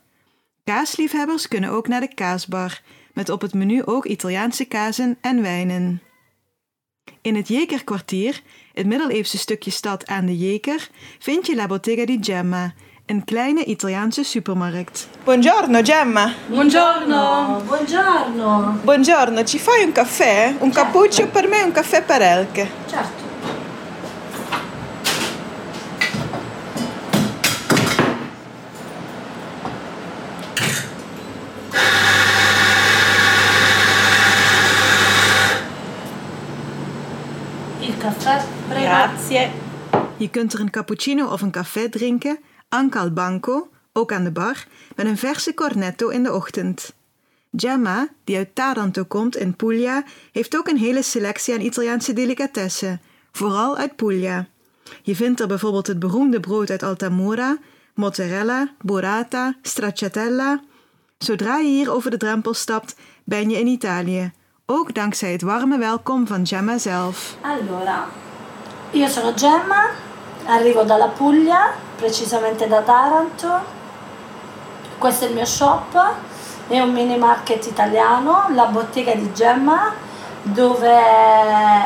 Kaasliefhebbers 0.64 1.49
kunnen 1.49 1.71
ook 1.71 1.88
naar 1.88 2.00
de 2.00 2.14
kaasbar, 2.14 2.83
met 3.12 3.28
op 3.28 3.40
het 3.40 3.54
menu 3.54 3.85
ook 3.85 4.04
Italiaanse 4.04 4.64
kazen 4.64 5.19
en 5.21 5.43
wijnen. 5.43 6.02
In 7.23 7.35
het 7.35 7.49
Jekerkwartier, 7.49 8.43
het 8.73 8.87
middeleeuwse 8.87 9.38
stukje 9.38 9.71
stad 9.71 10.07
aan 10.07 10.26
de 10.26 10.38
Jeker, 10.38 10.90
vind 11.19 11.47
je 11.47 11.54
La 11.54 11.66
Bottega 11.66 12.04
di 12.04 12.19
Gemma, 12.21 12.75
een 13.06 13.25
kleine 13.25 13.64
Italiaanse 13.64 14.25
supermarkt. 14.25 15.08
Buongiorno 15.25 15.82
Gemma. 15.82 16.32
Buongiorno. 16.46 17.62
Buongiorno. 17.66 18.78
Buongiorno, 18.82 19.44
ci 19.44 19.58
fai 19.58 19.84
un 19.84 19.92
caffè? 19.92 20.54
Un 20.58 20.70
cappuccio 20.70 21.28
per 21.28 21.49
me 21.49 21.61
e 21.61 21.64
un 21.64 21.73
caffè 21.73 22.02
per 22.02 22.23
Elke. 22.23 22.70
Certo. 22.87 23.23
Il 37.80 37.99
caffè, 37.99 38.44
prego. 38.68 38.84
Grazie. 38.87 39.50
Je 40.16 40.30
kunt 40.30 40.52
er 40.52 40.61
een 40.61 40.70
cappuccino 40.70 41.26
of 41.26 41.42
een 41.42 41.50
café 41.50 41.88
drinken, 41.88 42.38
anche 42.75 42.99
al 42.99 43.11
banco, 43.12 43.69
ook 43.93 44.12
aan 44.12 44.25
de 44.25 44.31
bar, 44.31 44.66
met 44.97 45.07
een 45.07 45.19
verse 45.19 45.54
cornetto 45.54 46.09
in 46.09 46.23
de 46.23 46.33
ochtend. 46.33 46.95
Gemma, 47.57 48.09
die 48.25 48.37
uit 48.37 48.54
Taranto 48.54 49.04
komt 49.04 49.37
in 49.37 49.57
Puglia, 49.57 50.04
heeft 50.33 50.57
ook 50.57 50.69
een 50.69 50.76
hele 50.76 51.02
selectie 51.02 51.54
aan 51.54 51.61
Italiaanse 51.61 52.12
delicatessen, 52.12 53.00
vooral 53.33 53.76
uit 53.76 53.97
Puglia. 53.97 54.47
Je 55.02 55.16
vindt 55.16 55.40
er 55.40 55.47
bijvoorbeeld 55.47 55.87
het 55.87 55.99
beroemde 55.99 56.40
brood 56.40 56.71
uit 56.71 56.83
Altamura, 56.83 57.59
mozzarella, 57.95 58.75
burrata, 58.81 59.54
stracciatella. 59.62 60.61
Zodra 61.19 61.57
je 61.57 61.69
hier 61.69 61.93
over 61.93 62.11
de 62.11 62.16
drempel 62.16 62.54
stapt, 62.54 62.97
ben 63.25 63.50
je 63.50 63.59
in 63.59 63.66
Italië, 63.66 64.33
Ook 64.66 64.95
dankzij 64.95 65.33
het 65.33 65.43
warme 65.43 65.78
welkom 65.78 66.26
van 66.26 66.47
Gemma 66.47 66.78
zelf. 66.78 67.37
Allora, 67.40 68.07
io 68.90 69.07
sono 69.07 69.33
Gemma, 69.37 69.90
arrivo 70.47 70.85
dalla 70.85 71.07
Puglia, 71.07 71.75
precisamente 71.97 72.67
da 72.67 72.81
Taranto. 72.81 73.83
Questo 74.99 75.25
è 75.25 75.29
il 75.29 75.35
mio 75.35 75.45
shop, 75.45 76.13
è 76.69 76.81
un 76.81 76.93
mini 76.93 77.17
market 77.19 77.67
italiano, 77.67 78.47
la 78.55 78.67
bottega 78.67 79.15
di 79.15 79.33
Gemma, 79.33 79.93
dove 80.43 80.91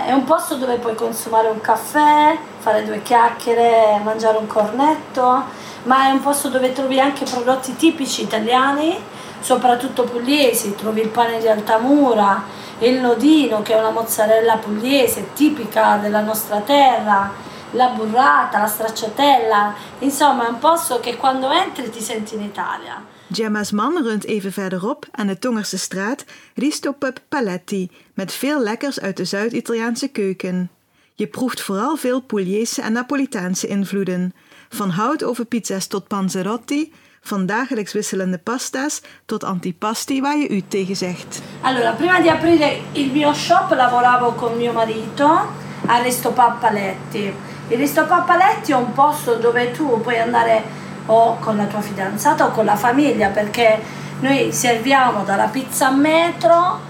è 0.06 0.12
un 0.12 0.24
posto 0.24 0.56
dove 0.56 0.76
puoi 0.76 0.94
consumare 0.94 1.48
un 1.48 1.60
caffè, 1.60 2.36
fare 2.58 2.84
due 2.84 3.02
chiacchiere, 3.02 4.00
mangiare 4.02 4.36
un 4.36 4.46
cornetto, 4.46 5.44
ma 5.84 6.08
è 6.08 6.10
un 6.10 6.20
posto 6.20 6.48
dove 6.48 6.72
trovi 6.72 6.98
anche 6.98 7.24
prodotti 7.24 7.76
tipici 7.76 8.22
italiani, 8.22 9.00
soprattutto 9.40 10.04
pugliesi, 10.04 10.74
trovi 10.74 11.00
il 11.00 11.08
pane 11.08 11.38
di 11.38 11.48
Altamura, 11.48 12.42
il 12.80 13.00
nodino 13.00 13.62
che 13.62 13.74
è 13.74 13.78
una 13.78 13.90
mozzarella 13.90 14.56
pugliese 14.56 15.32
tipica 15.34 15.96
della 15.96 16.20
nostra 16.20 16.58
terra, 16.58 17.30
la 17.70 17.88
burrata, 17.88 18.58
la 18.58 18.66
stracciatella, 18.66 19.74
insomma 19.98 20.46
è 20.46 20.48
un 20.48 20.58
posto 20.58 21.00
che 21.00 21.16
quando 21.16 21.50
entri 21.50 21.90
ti 21.90 22.00
senti 22.00 22.34
in 22.34 22.42
Italia. 22.42 23.02
Gemma's 23.26 23.70
man 23.70 24.02
runt 24.02 24.24
even 24.24 24.52
verderop 24.52 25.06
aan 25.10 25.26
de 25.26 25.38
Tongerse 25.38 25.78
straat 25.78 26.24
Risto 26.54 26.92
Pub 26.92 27.18
Paletti 27.28 27.90
met 28.14 28.32
veel 28.32 28.62
lekkers 28.62 29.00
uit 29.00 29.16
de 29.16 29.24
Zuid-Italiaanse 29.24 30.08
keuken. 30.08 30.70
Je 31.14 31.26
proeft 31.26 31.60
vooral 31.60 31.96
veel 31.96 32.20
Pugliese 32.20 32.82
en 32.82 32.92
Napolitaanse 32.92 33.66
invloeden. 33.66 34.34
Van 34.68 34.90
houtovenpizza's 34.90 35.86
tot 35.86 36.08
panzerotti, 36.08 36.92
van 37.20 37.46
dagelijks 37.46 37.92
wisselende 37.92 38.38
pasta's 38.38 39.00
tot 39.26 39.44
antipasti 39.44 40.20
waar 40.20 40.38
je 40.38 40.48
u 40.48 40.62
tegen 40.68 40.96
zegt. 40.96 41.42
Allora, 41.60 41.92
prima 41.92 42.20
di 42.20 42.28
aprire 42.28 42.80
il 42.92 43.10
mio 43.12 43.32
shop 43.32 43.70
lavoravo 43.70 44.32
con 44.32 44.56
mio 44.56 44.72
marito 44.72 45.40
a 45.86 46.02
Resto 46.02 46.30
Pappaletti. 46.30 47.32
Il 47.70 47.76
Resto 47.76 48.06
Pappaletti 48.06 48.72
è 48.72 48.74
un 48.74 48.94
posto 48.94 49.34
dove 49.34 49.72
tu 49.72 50.00
puoi 50.00 50.18
andare 50.18 50.62
o 51.04 51.36
con 51.38 51.58
la 51.58 51.64
tua 51.64 51.82
fidanzata 51.82 52.46
o 52.46 52.50
con 52.50 52.64
la 52.64 52.76
famiglia 52.76 53.28
perché 53.28 53.78
noi 54.20 54.52
serviamo 54.52 55.22
dalla 55.22 55.48
pizza 55.48 55.88
a 55.88 55.90
metro 55.90 56.80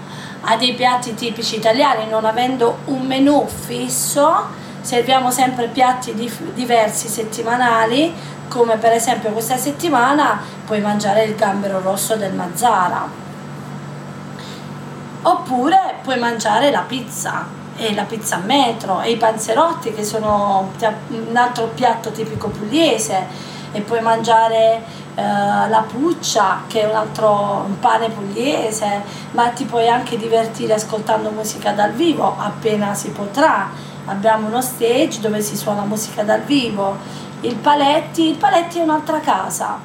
a 0.41 0.55
dei 0.55 0.73
piatti 0.75 1.13
tipici 1.15 1.57
italiani, 1.57 2.07
non 2.09 2.23
avendo 2.23 2.77
un 2.85 3.05
menù 3.05 3.45
fisso, 3.45 4.47
serviamo 4.79 5.31
sempre 5.31 5.67
piatti 5.67 6.13
dif- 6.13 6.53
diversi 6.53 7.09
settimanali, 7.09 8.13
come 8.47 8.77
per 8.77 8.93
esempio 8.93 9.31
questa 9.31 9.57
settimana 9.57 10.39
puoi 10.65 10.79
mangiare 10.79 11.25
il 11.25 11.35
gambero 11.35 11.81
rosso 11.81 12.15
del 12.15 12.33
Mazzara. 12.33 13.05
Oppure 15.23 15.95
puoi 16.03 16.17
mangiare 16.17 16.71
la 16.71 16.85
pizza 16.87 17.45
e 17.79 17.95
la 17.95 18.03
pizza 18.03 18.35
a 18.35 18.39
metro 18.39 18.99
e 18.99 19.11
i 19.11 19.15
panzerotti 19.15 19.93
che 19.93 20.03
sono 20.03 20.71
un 21.07 21.35
altro 21.35 21.67
piatto 21.73 22.11
tipico 22.11 22.49
pugliese 22.49 23.47
e 23.71 23.79
puoi 23.81 24.01
mangiare 24.01 24.83
eh, 25.15 25.21
la 25.21 25.85
puccia 25.87 26.63
che 26.67 26.81
è 26.81 26.89
un 26.89 26.95
altro 26.95 27.67
pane 27.79 28.09
pugliese 28.09 29.01
ma 29.31 29.47
ti 29.49 29.63
puoi 29.63 29.87
anche 29.87 30.17
divertire 30.17 30.73
ascoltando 30.73 31.29
musica 31.29 31.71
dal 31.71 31.91
vivo 31.91 32.35
appena 32.37 32.93
si 32.93 33.09
potrà. 33.11 33.69
Abbiamo 34.05 34.47
uno 34.47 34.61
stage 34.61 35.19
dove 35.21 35.39
si 35.41 35.55
suona 35.55 35.83
musica 35.83 36.23
dal 36.23 36.41
vivo. 36.41 36.97
Il 37.41 37.55
paletti 37.55 38.27
il 38.29 38.37
paletti 38.37 38.79
è 38.79 38.81
un'altra 38.81 39.19
casa. 39.19 39.79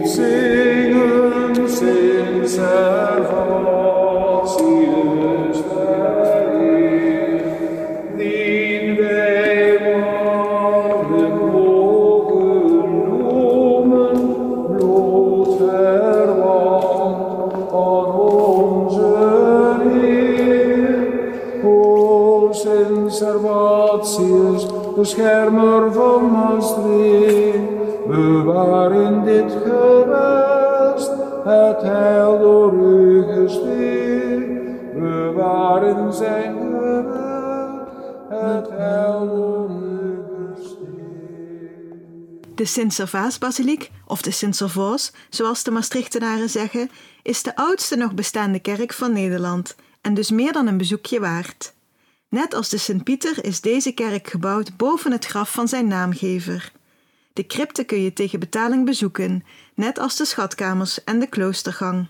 Servatius, 0.00 0.89
beschermer 25.00 25.92
van 25.92 26.30
Maastricht, 26.30 28.06
bewaar 28.06 28.92
in 28.92 29.24
dit 29.24 29.52
gewest 29.64 30.49
het 31.44 31.82
heil 31.82 32.38
door 32.38 32.72
u 32.74 33.24
in 35.84 36.12
zijn 36.12 36.58
gewest 36.58 37.90
het 38.28 38.68
heil 38.68 39.28
door. 39.28 39.70
De 42.60 42.66
Sint-Servaas-basiliek, 42.66 43.90
of 44.06 44.22
de 44.22 44.30
Sint-Servaas, 44.30 45.12
zoals 45.30 45.62
de 45.62 45.70
Maastrichtenaren 45.70 46.50
zeggen, 46.50 46.90
is 47.22 47.42
de 47.42 47.56
oudste 47.56 47.96
nog 47.96 48.14
bestaande 48.14 48.58
kerk 48.58 48.92
van 48.92 49.12
Nederland 49.12 49.76
en 50.00 50.14
dus 50.14 50.30
meer 50.30 50.52
dan 50.52 50.66
een 50.66 50.76
bezoekje 50.76 51.20
waard. 51.20 51.72
Net 52.28 52.54
als 52.54 52.68
de 52.68 52.78
Sint-Pieter 52.78 53.44
is 53.44 53.60
deze 53.60 53.92
kerk 53.92 54.28
gebouwd 54.28 54.76
boven 54.76 55.12
het 55.12 55.26
graf 55.26 55.52
van 55.52 55.68
zijn 55.68 55.86
naamgever. 55.86 56.72
De 57.40 57.46
crypte 57.46 57.84
kun 57.84 58.02
je 58.02 58.12
tegen 58.12 58.40
betaling 58.40 58.84
bezoeken, 58.84 59.44
net 59.74 59.98
als 59.98 60.16
de 60.16 60.24
schatkamers 60.24 61.04
en 61.04 61.18
de 61.18 61.26
kloostergang. 61.26 62.08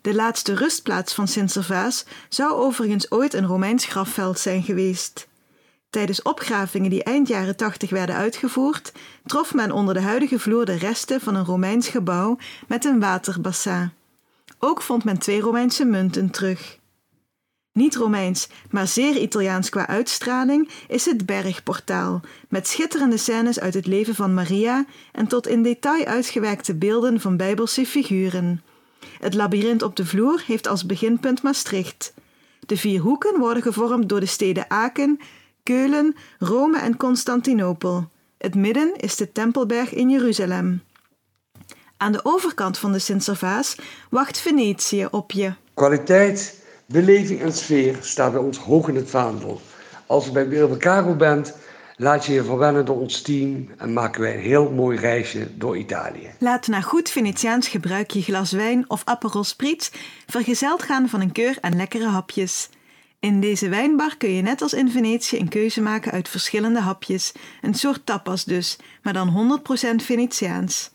De 0.00 0.14
laatste 0.14 0.54
rustplaats 0.54 1.14
van 1.14 1.28
Sint-Servaas 1.28 2.04
zou 2.28 2.52
overigens 2.52 3.10
ooit 3.10 3.34
een 3.34 3.46
Romeins 3.46 3.84
grafveld 3.84 4.38
zijn 4.38 4.62
geweest. 4.62 5.28
Tijdens 5.90 6.22
opgravingen 6.22 6.90
die 6.90 7.02
eind 7.02 7.28
jaren 7.28 7.56
80 7.56 7.90
werden 7.90 8.14
uitgevoerd, 8.14 8.92
trof 9.26 9.54
men 9.54 9.72
onder 9.72 9.94
de 9.94 10.00
huidige 10.00 10.38
vloer 10.38 10.64
de 10.64 10.76
resten 10.76 11.20
van 11.20 11.34
een 11.34 11.44
Romeins 11.44 11.88
gebouw 11.88 12.38
met 12.68 12.84
een 12.84 13.00
waterbassin. 13.00 13.90
Ook 14.58 14.82
vond 14.82 15.04
men 15.04 15.18
twee 15.18 15.40
Romeinse 15.40 15.84
munten 15.84 16.30
terug. 16.30 16.78
Niet 17.74 17.96
Romeins, 17.96 18.48
maar 18.70 18.86
zeer 18.86 19.16
Italiaans 19.16 19.68
qua 19.68 19.86
uitstraling 19.86 20.68
is 20.88 21.04
het 21.04 21.26
Bergportaal, 21.26 22.20
met 22.48 22.68
schitterende 22.68 23.16
scènes 23.16 23.60
uit 23.60 23.74
het 23.74 23.86
leven 23.86 24.14
van 24.14 24.34
Maria 24.34 24.84
en 25.12 25.26
tot 25.26 25.46
in 25.46 25.62
detail 25.62 26.04
uitgewerkte 26.04 26.74
beelden 26.74 27.20
van 27.20 27.36
bijbelse 27.36 27.86
figuren. 27.86 28.62
Het 29.18 29.34
labyrint 29.34 29.82
op 29.82 29.96
de 29.96 30.06
vloer 30.06 30.42
heeft 30.46 30.66
als 30.66 30.86
beginpunt 30.86 31.42
Maastricht. 31.42 32.14
De 32.66 32.76
vier 32.76 33.00
hoeken 33.00 33.38
worden 33.38 33.62
gevormd 33.62 34.08
door 34.08 34.20
de 34.20 34.26
steden 34.26 34.70
Aken, 34.70 35.20
Keulen, 35.62 36.16
Rome 36.38 36.78
en 36.78 36.96
Constantinopel. 36.96 38.08
Het 38.38 38.54
midden 38.54 38.96
is 38.96 39.16
de 39.16 39.32
Tempelberg 39.32 39.92
in 39.92 40.10
Jeruzalem. 40.10 40.82
Aan 41.96 42.12
de 42.12 42.24
overkant 42.24 42.78
van 42.78 42.92
de 42.92 42.98
Sint-Servaas 42.98 43.76
wacht 44.10 44.38
Venetië 44.38 45.06
op 45.10 45.32
je. 45.32 45.52
Kwaliteit, 45.74 46.62
beleving 46.94 47.40
en 47.40 47.52
sfeer 47.52 47.96
staat 48.00 48.32
bij 48.32 48.40
ons 48.40 48.58
hoog 48.58 48.88
in 48.88 48.96
het 48.96 49.10
vaandel. 49.10 49.60
Als 50.06 50.24
je 50.24 50.32
bij 50.32 50.76
Caro 50.78 51.14
bent, 51.14 51.56
laat 51.96 52.26
je 52.26 52.32
je 52.32 52.44
verwennen 52.44 52.84
door 52.84 53.00
ons 53.00 53.22
team 53.22 53.68
en 53.76 53.92
maken 53.92 54.20
wij 54.20 54.34
een 54.34 54.40
heel 54.40 54.70
mooi 54.70 54.98
reisje 54.98 55.56
door 55.56 55.76
Italië. 55.76 56.30
Laat 56.38 56.66
na 56.66 56.80
goed 56.80 57.10
Venetiaans 57.10 57.68
gebruik 57.68 58.10
je 58.10 58.22
glas 58.22 58.52
wijn 58.52 58.84
of 58.90 59.02
Aperol 59.04 59.44
Spritz 59.44 59.90
vergezeld 60.26 60.82
gaan 60.82 61.08
van 61.08 61.20
een 61.20 61.32
keur 61.32 61.56
aan 61.60 61.76
lekkere 61.76 62.06
hapjes. 62.06 62.68
In 63.20 63.40
deze 63.40 63.68
wijnbar 63.68 64.16
kun 64.16 64.30
je 64.30 64.42
net 64.42 64.62
als 64.62 64.72
in 64.72 64.90
Venetië 64.90 65.38
een 65.38 65.48
keuze 65.48 65.82
maken 65.82 66.12
uit 66.12 66.28
verschillende 66.28 66.80
hapjes, 66.80 67.32
een 67.62 67.74
soort 67.74 68.06
tapas 68.06 68.44
dus, 68.44 68.78
maar 69.02 69.12
dan 69.12 69.60
100% 70.00 70.04
Venetiaans. 70.04 70.93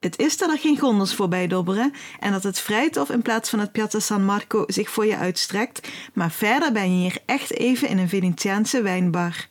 Het 0.00 0.18
is 0.18 0.36
dat 0.36 0.50
er 0.50 0.58
geen 0.58 0.78
gondels 0.78 1.14
voorbij 1.14 1.46
dobberen 1.46 1.92
en 2.18 2.32
dat 2.32 2.42
het 2.42 2.60
Vrijthof 2.60 3.10
in 3.10 3.22
plaats 3.22 3.50
van 3.50 3.58
het 3.58 3.72
Piazza 3.72 3.98
San 3.98 4.24
Marco 4.24 4.64
zich 4.66 4.90
voor 4.90 5.06
je 5.06 5.16
uitstrekt, 5.16 5.88
maar 6.12 6.30
verder 6.30 6.72
ben 6.72 6.96
je 6.96 7.02
hier 7.02 7.18
echt 7.26 7.52
even 7.52 7.88
in 7.88 7.98
een 7.98 8.08
Venetiaanse 8.08 8.82
wijnbar. 8.82 9.48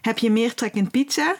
Heb 0.00 0.18
je 0.18 0.30
meer 0.30 0.54
trek 0.54 0.74
in 0.74 0.90
pizza? 0.90 1.36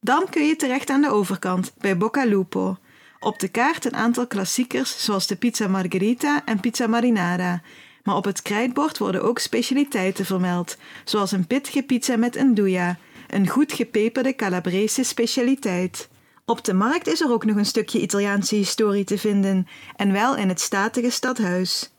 Dan 0.00 0.26
kun 0.30 0.46
je 0.46 0.56
terecht 0.56 0.90
aan 0.90 1.00
de 1.00 1.10
overkant, 1.10 1.72
bij 1.78 1.96
Bocca 1.96 2.24
Lupo. 2.24 2.76
Op 3.18 3.38
de 3.38 3.48
kaart 3.48 3.84
een 3.84 3.96
aantal 3.96 4.26
klassiekers 4.26 5.04
zoals 5.04 5.26
de 5.26 5.36
pizza 5.36 5.68
margherita 5.68 6.44
en 6.44 6.60
pizza 6.60 6.86
marinara. 6.86 7.62
Maar 8.02 8.16
op 8.16 8.24
het 8.24 8.42
krijtbord 8.42 8.98
worden 8.98 9.22
ook 9.22 9.38
specialiteiten 9.38 10.24
vermeld, 10.24 10.76
zoals 11.04 11.32
een 11.32 11.46
pittige 11.46 11.82
pizza 11.82 12.16
met 12.16 12.36
andouja, 12.36 12.98
een 13.28 13.48
goed 13.48 13.72
gepeperde 13.72 14.34
Calabrese 14.36 15.02
specialiteit. 15.02 16.10
Op 16.52 16.64
de 16.64 16.74
markt 16.74 17.06
is 17.06 17.20
er 17.20 17.30
ook 17.30 17.44
nog 17.44 17.56
een 17.56 17.66
stukje 17.66 18.00
Italiaanse 18.00 18.54
historie 18.54 19.04
te 19.04 19.18
vinden, 19.18 19.66
en 19.96 20.12
wel 20.12 20.36
in 20.36 20.48
het 20.48 20.60
statige 20.60 21.10
stadhuis. 21.10 21.90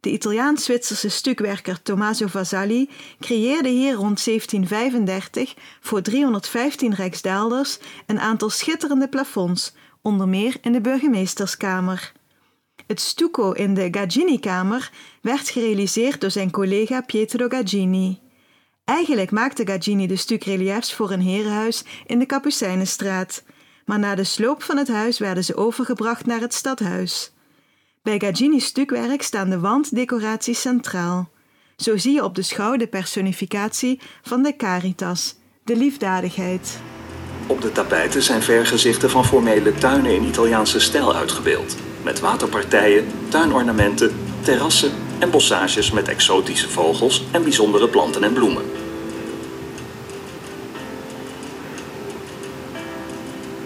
De 0.00 0.10
Italiaans-Zwitserse 0.10 1.08
stukwerker 1.08 1.82
Tommaso 1.82 2.26
Vasali 2.26 2.90
creëerde 3.20 3.68
hier 3.68 3.94
rond 3.94 4.24
1735 4.24 5.54
voor 5.80 6.02
315 6.02 6.94
rijksdaalders 6.94 7.78
een 8.06 8.20
aantal 8.20 8.50
schitterende 8.50 9.08
plafonds, 9.08 9.74
onder 10.02 10.28
meer 10.28 10.56
in 10.60 10.72
de 10.72 10.80
burgemeesterskamer. 10.80 12.12
Het 12.86 13.00
stucco 13.00 13.52
in 13.52 13.74
de 13.74 13.88
Gaggini-kamer 13.90 14.90
werd 15.20 15.48
gerealiseerd 15.48 16.20
door 16.20 16.30
zijn 16.30 16.50
collega 16.50 17.00
Pietro 17.00 17.48
Gaggini. 17.48 18.20
Eigenlijk 18.84 19.30
maakte 19.30 19.66
Gaggini 19.66 20.06
de 20.06 20.16
stukreliefs 20.16 20.94
voor 20.94 21.10
een 21.10 21.22
herenhuis 21.22 21.84
in 22.06 22.18
de 22.18 22.26
Kapucijnenstraat, 22.26 23.42
maar 23.84 23.98
na 23.98 24.14
de 24.14 24.24
sloop 24.24 24.62
van 24.62 24.76
het 24.76 24.88
huis 24.88 25.18
werden 25.18 25.44
ze 25.44 25.56
overgebracht 25.56 26.26
naar 26.26 26.40
het 26.40 26.54
stadhuis. 26.54 27.32
Bij 28.02 28.20
Gaggini's 28.20 28.64
stukwerk 28.64 29.22
staan 29.22 29.50
de 29.50 29.60
wanddecoraties 29.60 30.60
centraal. 30.60 31.30
Zo 31.76 31.96
zie 31.96 32.12
je 32.12 32.24
op 32.24 32.34
de 32.34 32.42
schouw 32.42 32.76
de 32.76 32.86
personificatie 32.86 34.00
van 34.22 34.42
de 34.42 34.56
caritas, 34.56 35.36
de 35.64 35.76
liefdadigheid. 35.76 36.78
Op 37.46 37.60
de 37.60 37.72
tapijten 37.72 38.22
zijn 38.22 38.42
vergezichten 38.42 39.10
van 39.10 39.24
formele 39.24 39.74
tuinen 39.74 40.14
in 40.14 40.24
Italiaanse 40.24 40.80
stijl 40.80 41.14
uitgebeeld. 41.14 41.76
Met 42.02 42.20
waterpartijen, 42.20 43.06
tuinornamenten, 43.28 44.12
terrassen 44.42 44.92
en 45.18 45.30
bossages 45.30 45.90
met 45.90 46.08
exotische 46.08 46.68
vogels 46.68 47.24
en 47.32 47.42
bijzondere 47.42 47.88
planten 47.88 48.24
en 48.24 48.32
bloemen. 48.32 48.83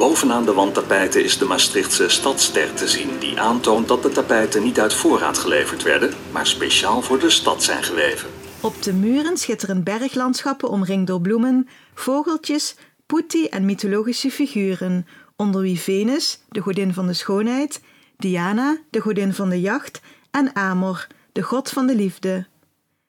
Bovenaan 0.09 0.44
de 0.44 0.53
wandtapijten 0.53 1.25
is 1.25 1.38
de 1.38 1.44
Maastrichtse 1.44 2.09
stadster 2.09 2.75
te 2.75 2.88
zien, 2.88 3.18
die 3.18 3.40
aantoont 3.40 3.88
dat 3.88 4.03
de 4.03 4.09
tapijten 4.09 4.62
niet 4.62 4.81
uit 4.81 4.94
voorraad 4.94 5.38
geleverd 5.38 5.83
werden, 5.83 6.14
maar 6.33 6.47
speciaal 6.47 7.03
voor 7.03 7.18
de 7.18 7.31
stad 7.31 7.62
zijn 7.62 7.83
geweven. 7.83 8.29
Op 8.61 8.83
de 8.83 8.92
muren 8.92 9.37
schitteren 9.37 9.83
berglandschappen 9.83 10.68
omringd 10.68 11.07
door 11.07 11.21
bloemen, 11.21 11.68
vogeltjes, 11.94 12.77
putti 13.07 13.47
en 13.47 13.64
mythologische 13.64 14.31
figuren, 14.31 15.07
onder 15.37 15.61
wie 15.61 15.81
Venus, 15.81 16.40
de 16.49 16.61
godin 16.61 16.94
van 16.94 17.07
de 17.07 17.14
schoonheid, 17.14 17.81
Diana, 18.16 18.79
de 18.90 19.01
godin 19.01 19.35
van 19.35 19.49
de 19.49 19.61
jacht, 19.61 20.01
en 20.31 20.57
Amor, 20.57 21.07
de 21.33 21.42
god 21.42 21.71
van 21.71 21.87
de 21.87 21.94
liefde. 21.94 22.47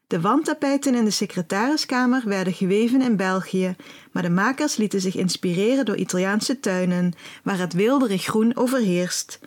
De 0.10 0.22
wandtapijten 0.22 0.96
in 0.96 1.04
de 1.04 1.12
secretariskamer 1.12 2.22
werden 2.26 2.54
geweven 2.54 3.02
in 3.02 3.16
België, 3.16 3.76
maar 4.12 4.24
de 4.24 4.30
makers 4.30 4.78
lieten 4.78 5.02
zich 5.02 5.16
inspireren 5.16 5.86
door 5.86 5.96
Italiaanse 5.96 6.60
tuinen, 6.60 7.14
waar 7.44 7.58
het 7.58 7.74
weelderig 7.74 8.24
groen 8.24 8.56
overheerst. 8.58 9.40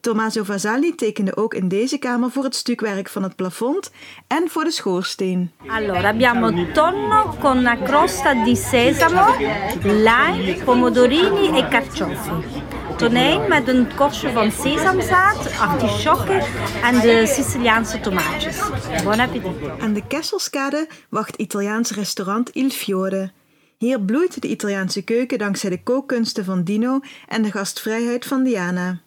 Tommaso 0.00 0.44
Vasali 0.44 0.94
tekende 0.94 1.36
ook 1.36 1.54
in 1.54 1.68
deze 1.68 1.98
kamer 1.98 2.30
voor 2.30 2.44
het 2.44 2.54
stukwerk 2.54 3.08
van 3.08 3.22
het 3.22 3.36
plafond 3.36 3.90
en 4.26 4.48
voor 4.48 4.64
de 4.64 4.70
schoorsteen. 4.70 5.50
Allora, 5.66 6.08
abbiamo 6.08 6.72
tonno 6.72 7.36
con 7.40 7.56
una 7.56 7.76
crosta 7.82 8.44
di 8.44 8.56
sesamo, 8.56 9.36
lime, 9.82 10.62
pomodorini 10.64 11.58
e 11.58 11.68
carciofi. 11.68 12.75
Tonijn 12.96 13.48
met 13.48 13.68
een 13.68 13.94
korstje 13.94 14.32
van 14.32 14.50
sesamzaad, 14.50 15.58
artisjokken 15.58 16.40
en 16.82 17.00
de 17.00 17.22
Siciliaanse 17.26 18.00
tomaatjes. 18.00 18.58
Bon 19.04 19.20
appétit. 19.20 19.80
Aan 19.80 19.92
de 19.92 20.06
Kesselskade 20.06 20.88
wacht 21.08 21.36
Italiaans 21.36 21.90
restaurant 21.90 22.50
Il 22.54 22.70
Fiore. 22.70 23.30
Hier 23.78 24.00
bloeit 24.00 24.42
de 24.42 24.48
Italiaanse 24.48 25.02
keuken 25.02 25.38
dankzij 25.38 25.70
de 25.70 25.82
kookkunsten 25.82 26.44
van 26.44 26.62
Dino 26.62 27.00
en 27.28 27.42
de 27.42 27.50
gastvrijheid 27.50 28.26
van 28.26 28.42
Diana. 28.42 28.98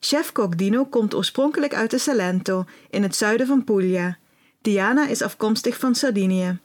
Chef-kok 0.00 0.58
Dino 0.58 0.84
komt 0.84 1.14
oorspronkelijk 1.14 1.74
uit 1.74 1.90
de 1.90 1.98
Salento, 1.98 2.64
in 2.90 3.02
het 3.02 3.16
zuiden 3.16 3.46
van 3.46 3.64
Puglia. 3.64 4.18
Diana 4.62 5.06
is 5.06 5.22
afkomstig 5.22 5.78
van 5.78 5.94
Sardinië. 5.94 6.58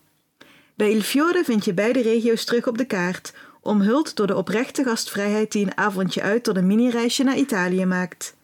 Bij 0.76 0.91
Il 0.91 1.02
Fiore 1.02 1.43
vind 1.43 1.65
je 1.65 1.73
beide 1.73 2.02
regio's 2.02 2.45
terug 2.45 2.67
op 2.67 2.78
de 2.78 2.86
kaart, 2.86 3.34
omhuld 3.63 4.15
door 4.15 4.28
de 4.28 4.36
oprechte 4.36 4.84
gastvrijheid 4.84 5.52
die 5.52 5.65
een 5.65 5.78
avondje 5.78 6.21
uit 6.21 6.43
tot 6.43 6.58
een 6.58 6.67
mini-reisje 6.67 7.23
naar 7.23 7.38
Italië 7.38 7.86
maakt. 7.86 8.36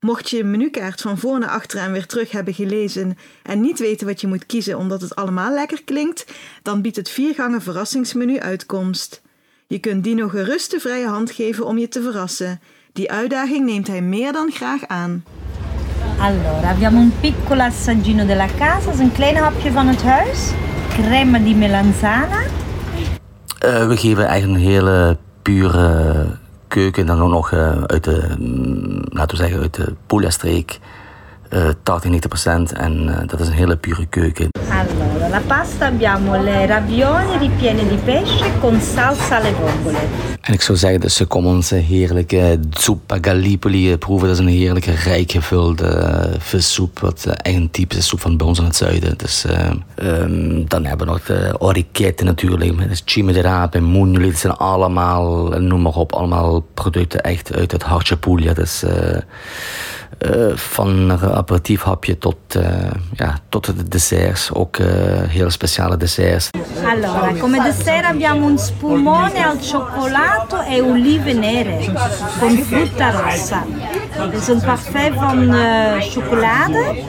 Mocht 0.00 0.30
je 0.30 0.38
een 0.38 0.50
menukaart 0.50 1.00
van 1.00 1.18
voor 1.18 1.38
naar 1.38 1.48
achter 1.48 1.78
en 1.78 1.92
weer 1.92 2.06
terug 2.06 2.30
hebben 2.30 2.54
gelezen 2.54 3.18
en 3.42 3.60
niet 3.60 3.78
weten 3.78 4.06
wat 4.06 4.20
je 4.20 4.26
moet 4.26 4.46
kiezen 4.46 4.78
omdat 4.78 5.00
het 5.00 5.14
allemaal 5.14 5.52
lekker 5.52 5.84
klinkt, 5.84 6.26
dan 6.62 6.82
biedt 6.82 6.96
het 6.96 7.10
viergangen 7.10 7.62
verrassingsmenu 7.62 8.38
uitkomst. 8.40 9.22
Je 9.66 9.78
kunt 9.78 10.04
Dino 10.04 10.28
gerust 10.28 10.70
de 10.70 10.80
vrije 10.80 11.06
hand 11.06 11.30
geven 11.30 11.66
om 11.66 11.78
je 11.78 11.88
te 11.88 12.02
verrassen. 12.02 12.60
Die 12.92 13.10
uitdaging 13.10 13.66
neemt 13.66 13.86
hij 13.86 14.02
meer 14.02 14.32
dan 14.32 14.50
graag 14.52 14.86
aan. 14.86 15.24
Allora, 16.18 16.70
abbiamo 16.70 17.00
un 17.00 17.12
piccolo 17.20 17.62
assaggino 17.62 18.26
della 18.26 18.48
casa, 18.58 18.92
is 18.92 18.98
een 18.98 19.12
klein 19.12 19.36
hapje 19.36 19.72
van 19.72 19.86
het 19.86 20.02
huis. 20.02 20.50
Crema 20.88 21.38
di 21.38 21.54
melanzana. 21.54 22.47
Uh, 23.64 23.86
we 23.86 23.96
geven 23.96 24.26
eigenlijk 24.26 24.60
een 24.60 24.70
hele 24.70 25.16
pure 25.42 26.26
keuken. 26.68 27.06
Dan 27.06 27.22
ook 27.22 27.30
nog 27.30 27.52
uh, 27.52 27.82
uit 27.82 28.04
de, 28.04 28.34
mm, 28.38 29.02
laten 29.08 29.36
we 29.36 29.42
zeggen, 29.42 29.60
uit 29.60 29.74
de 29.74 29.94
Puglia-streek. 30.06 30.78
Uh, 31.54 31.68
80, 31.82 32.10
90 32.10 32.28
procent. 32.30 32.72
En 32.72 33.24
dat 33.26 33.40
is 33.40 33.46
een 33.46 33.52
hele 33.52 33.76
pure 33.76 34.06
keuken. 34.06 34.48
Allora, 34.70 35.28
la 35.28 35.40
pasta 35.46 35.86
abbiamo 35.86 36.42
le 36.42 36.66
ravioli 36.66 37.38
ripiene 37.38 37.88
di 37.88 37.96
pesce 38.04 38.50
con 38.60 38.80
salsa 38.80 39.36
alle 39.36 39.52
vongole. 39.52 39.98
En 40.40 40.54
ik 40.54 40.62
zou 40.62 40.78
zeggen, 40.78 41.00
dus 41.00 41.22
kom 41.28 41.46
onze 41.46 41.74
heerlijke 41.74 42.58
zuppa 42.70 43.18
Gallipoli 43.20 43.96
proeven. 43.96 44.28
Dat 44.28 44.38
is 44.38 44.42
een 44.42 44.50
heerlijke, 44.50 44.90
rijk 44.90 45.30
gevulde 45.30 46.30
vissoep. 46.38 46.98
Wat 46.98 47.26
echt 47.26 47.56
een 47.56 47.70
typische 47.70 48.02
soep 48.02 48.20
van 48.20 48.36
bij 48.36 48.46
ons 48.46 48.58
in 48.58 48.64
het 48.64 48.76
zuiden. 48.76 49.18
Dus, 49.18 49.44
um, 50.02 50.68
dan 50.68 50.84
hebben 50.84 51.06
we 51.06 51.12
nog 51.12 51.24
de 51.24 51.54
orichetten 51.58 52.26
natuurlijk. 52.26 52.76
Met 52.76 53.02
cime 53.04 53.32
de 53.32 53.40
rape, 53.40 53.80
mugnoli. 53.80 54.30
Dat 54.30 54.38
zijn 54.38 54.56
allemaal, 54.56 55.48
noem 55.48 55.82
maar 55.82 55.94
op, 55.94 56.12
allemaal 56.12 56.60
producten 56.74 57.20
echt 57.20 57.54
uit 57.54 57.72
het 57.72 57.82
hartje 57.82 58.16
Puglia. 58.16 58.52
Dus... 58.52 58.84
Uh, 58.84 59.16
uh, 60.18 60.56
van 60.56 60.88
een 60.88 61.20
aperitief 61.20 61.82
hapje 61.82 62.18
tot, 62.18 62.36
uh, 62.56 62.62
ja, 63.12 63.38
tot 63.48 63.66
de 63.66 63.88
desserts, 63.88 64.52
ook 64.52 64.78
uh, 64.78 64.86
hele 65.26 65.50
speciale 65.50 65.96
desserts. 65.96 66.50
Allora, 66.84 67.32
come 67.40 67.62
dessert 67.62 68.04
abbiamo 68.04 68.46
un 68.46 68.58
spumone 68.58 69.46
al 69.46 69.62
cioccolato 69.62 70.60
e 70.60 70.80
olive 70.80 71.32
nere 71.32 71.92
con 72.38 72.56
frutta 72.56 73.10
rossa. 73.10 73.64
Het 74.10 74.34
is 74.34 74.48
een 74.48 74.60
parfait 74.60 75.14
van 75.14 75.52
chocolade, 76.00 77.02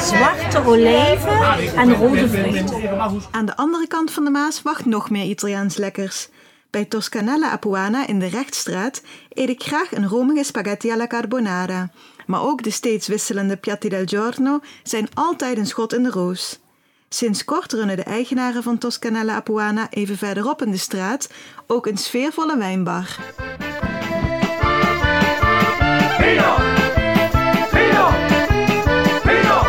zwarte 0.00 0.66
olijven 0.66 1.40
en 1.76 1.94
rode 1.94 2.28
vruchten. 2.28 2.90
Aan 3.30 3.46
de 3.46 3.56
andere 3.56 3.86
kant 3.86 4.10
van 4.10 4.24
de 4.24 4.30
Maas 4.30 4.62
wacht 4.62 4.84
nog 4.84 5.10
meer 5.10 5.24
Italiaans 5.24 5.76
lekkers. 5.76 6.28
Bij 6.70 6.84
Toscanella 6.84 7.50
Apuana 7.50 8.06
in 8.06 8.18
de 8.18 8.26
Rechtstraat 8.26 9.02
eet 9.28 9.48
ik 9.48 9.62
graag 9.62 9.92
een 9.94 10.08
romige 10.08 10.44
spaghetti 10.44 10.92
alla 10.92 11.06
carbonara. 11.06 11.90
Maar 12.26 12.42
ook 12.42 12.62
de 12.62 12.70
steeds 12.70 13.08
wisselende 13.08 13.56
piatti 13.56 13.88
del 13.88 14.06
giorno 14.06 14.60
zijn 14.82 15.08
altijd 15.14 15.58
een 15.58 15.66
schot 15.66 15.94
in 15.94 16.02
de 16.02 16.10
roos. 16.10 16.60
Sinds 17.08 17.44
kort 17.44 17.72
runnen 17.72 17.96
de 17.96 18.02
eigenaren 18.02 18.62
van 18.62 18.78
Toscanella 18.78 19.34
Apuana 19.34 19.90
even 19.90 20.18
verderop 20.18 20.62
in 20.62 20.70
de 20.70 20.76
straat 20.76 21.30
ook 21.66 21.86
een 21.86 21.98
sfeervolle 21.98 22.56
wijnbar. 22.56 23.16
Vino! 26.18 26.56
Vino! 27.70 28.08
Vino! 29.22 29.62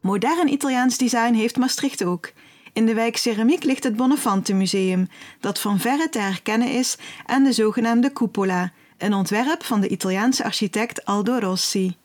Modern 0.00 0.48
Italiaans 0.48 0.98
design 0.98 1.32
heeft 1.32 1.56
Maastricht 1.56 2.04
ook. 2.04 2.32
In 2.72 2.86
de 2.86 2.94
wijk 2.94 3.16
Ceramiek 3.16 3.64
ligt 3.64 3.84
het 3.84 3.96
Bonnefante 3.96 4.54
Museum, 4.54 5.08
dat 5.40 5.60
van 5.60 5.78
verre 5.78 6.08
te 6.08 6.18
herkennen 6.18 6.72
is 6.72 6.96
aan 7.26 7.44
de 7.44 7.52
zogenaamde 7.52 8.12
cupola, 8.12 8.72
een 8.98 9.14
ontwerp 9.14 9.64
van 9.64 9.80
de 9.80 9.88
Italiaanse 9.88 10.44
architect 10.44 11.04
Aldo 11.04 11.38
Rossi. 11.38 11.96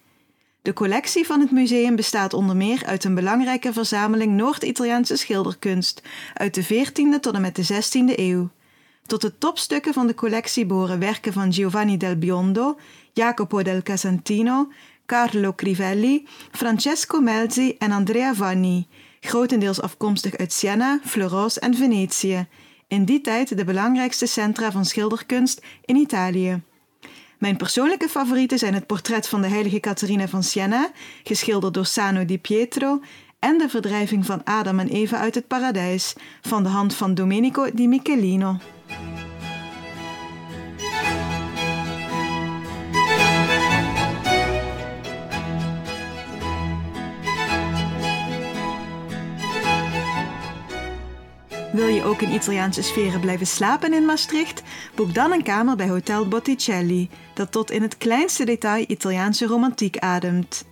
De 0.62 0.74
collectie 0.74 1.26
van 1.26 1.40
het 1.40 1.52
museum 1.52 1.96
bestaat 1.96 2.34
onder 2.34 2.56
meer 2.56 2.86
uit 2.86 3.04
een 3.04 3.16
belangrijke 3.16 3.74
verzameling 3.74 4.34
Noord-Italiaanse 4.34 5.16
schilderkunst 5.16 6.02
uit 6.34 6.54
de 6.54 6.64
14e 6.66 7.20
tot 7.20 7.34
en 7.34 7.42
met 7.42 7.56
de 7.56 7.64
16e 7.64 8.20
eeuw. 8.20 8.50
Tot 9.06 9.22
de 9.22 9.38
topstukken 9.38 9.94
van 9.94 10.08
de 10.08 10.16
collectie 10.16 10.66
behoren 10.66 11.00
werken 11.00 11.34
van 11.34 11.54
Giovanni 11.54 11.98
del 11.98 12.16
Biondo, 12.16 12.80
Jacopo 13.14 13.62
del 13.62 13.82
Casentino, 13.82 14.72
Carlo 15.06 15.54
Crivelli, 15.54 16.28
Francesco 16.52 17.20
Melzi 17.20 17.76
en 17.78 17.92
Andrea 17.92 18.34
Vanni, 18.34 18.88
grotendeels 19.20 19.82
afkomstig 19.82 20.38
uit 20.38 20.54
Siena, 20.54 21.00
Florence 21.04 21.60
en 21.60 21.76
Venetië, 21.76 22.48
in 22.88 23.06
die 23.06 23.22
tijd 23.22 23.58
de 23.58 23.64
belangrijkste 23.64 24.26
centra 24.26 24.72
van 24.72 24.86
schilderkunst 24.86 25.62
in 25.86 25.96
Italië. 25.96 26.62
Mijn 27.44 27.58
persoonlijke 27.58 28.10
favorieten 28.10 28.58
zijn 28.58 28.74
het 28.74 28.86
portret 28.86 29.28
van 29.28 29.42
de 29.42 29.48
heilige 29.48 29.80
Catharina 29.80 30.28
van 30.28 30.44
Siena, 30.44 30.92
geschilderd 31.24 31.74
door 31.74 31.86
Sano 31.86 32.26
di 32.26 32.40
Pietro, 32.40 33.02
en 33.40 33.58
de 33.58 33.70
verdrijving 33.70 34.26
van 34.26 34.44
Adam 34.44 34.80
en 34.80 34.88
Eva 34.88 35.18
uit 35.18 35.36
het 35.36 35.48
paradijs, 35.48 36.14
van 36.42 36.64
de 36.64 36.70
hand 36.70 36.96
van 36.96 37.14
Domenico 37.14 37.70
di 37.74 37.88
Michelino. 37.88 38.58
Wil 51.72 51.88
je 51.88 52.04
ook 52.04 52.22
in 52.22 52.34
Italiaanse 52.34 52.82
sferen 52.82 53.20
blijven 53.20 53.48
slapen 53.48 53.94
in 53.94 54.06
Maastricht? 54.06 54.64
Boek 54.96 55.14
dan 55.14 55.32
een 55.32 55.44
kamer 55.44 55.76
bij 55.76 55.90
Hotel 55.90 56.28
Botticelli, 56.28 57.10
dat 57.34 57.52
tot 57.52 57.72
in 57.72 57.82
het 57.82 57.98
kleinste 57.98 58.46
detail 58.46 58.86
Italiaanse 58.88 59.46
romantiek 59.46 59.98
ademt. 59.98 60.66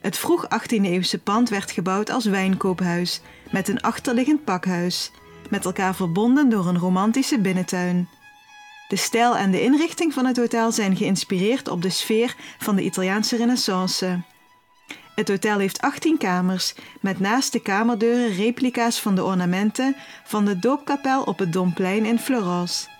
Het 0.00 0.18
vroeg 0.18 0.44
18e-eeuwse 0.44 1.18
pand 1.22 1.48
werd 1.48 1.70
gebouwd 1.70 2.10
als 2.10 2.24
wijnkoophuis, 2.24 3.20
met 3.50 3.68
een 3.68 3.80
achterliggend 3.80 4.44
pakhuis, 4.44 5.10
met 5.50 5.64
elkaar 5.64 5.94
verbonden 5.94 6.48
door 6.48 6.66
een 6.66 6.78
romantische 6.78 7.40
binnentuin. 7.40 8.08
De 8.88 8.96
stijl 8.96 9.36
en 9.36 9.50
de 9.50 9.62
inrichting 9.62 10.12
van 10.12 10.26
het 10.26 10.36
hotel 10.36 10.72
zijn 10.72 10.96
geïnspireerd 10.96 11.68
op 11.68 11.82
de 11.82 11.90
sfeer 11.90 12.36
van 12.58 12.76
de 12.76 12.82
Italiaanse 12.82 13.36
Renaissance. 13.36 14.20
Het 15.14 15.28
hotel 15.28 15.58
heeft 15.58 15.80
18 15.80 16.18
kamers, 16.18 16.74
met 17.00 17.20
naast 17.20 17.52
de 17.52 17.60
kamerdeuren 17.60 18.34
replica's 18.36 19.00
van 19.00 19.14
de 19.14 19.24
ornamenten 19.24 19.96
van 20.24 20.44
de 20.44 20.58
doopkapel 20.58 21.22
op 21.22 21.38
het 21.38 21.52
Domplein 21.52 22.04
in 22.04 22.18
Florence. 22.18 22.91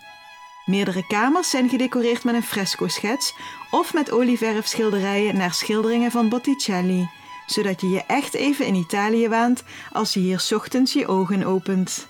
Meerdere 0.65 1.07
kamers 1.07 1.49
zijn 1.49 1.69
gedecoreerd 1.69 2.23
met 2.23 2.35
een 2.35 2.43
fresco-schets 2.43 3.33
of 3.71 3.93
met 3.93 4.11
olieverfschilderijen 4.11 5.37
naar 5.37 5.53
schilderingen 5.53 6.11
van 6.11 6.29
Botticelli, 6.29 7.09
zodat 7.47 7.81
je 7.81 7.89
je 7.89 8.03
echt 8.07 8.33
even 8.33 8.65
in 8.65 8.75
Italië 8.75 9.27
waant 9.27 9.63
als 9.91 10.13
je 10.13 10.19
hier 10.19 10.47
ochtends 10.55 10.93
je 10.93 11.07
ogen 11.07 11.43
opent. 11.43 12.07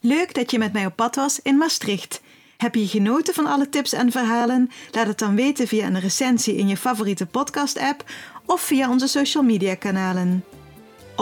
Leuk 0.00 0.34
dat 0.34 0.50
je 0.50 0.58
met 0.58 0.72
mij 0.72 0.86
op 0.86 0.96
pad 0.96 1.14
was 1.14 1.40
in 1.42 1.56
Maastricht. 1.56 2.20
Heb 2.56 2.74
je 2.74 2.86
genoten 2.86 3.34
van 3.34 3.46
alle 3.46 3.68
tips 3.68 3.92
en 3.92 4.10
verhalen? 4.10 4.70
Laat 4.90 5.06
het 5.06 5.18
dan 5.18 5.34
weten 5.34 5.68
via 5.68 5.86
een 5.86 6.00
recensie 6.00 6.56
in 6.56 6.68
je 6.68 6.76
favoriete 6.76 7.26
podcast-app 7.26 8.04
of 8.46 8.60
via 8.60 8.90
onze 8.90 9.06
social 9.06 9.42
media 9.42 9.74
kanalen. 9.74 10.44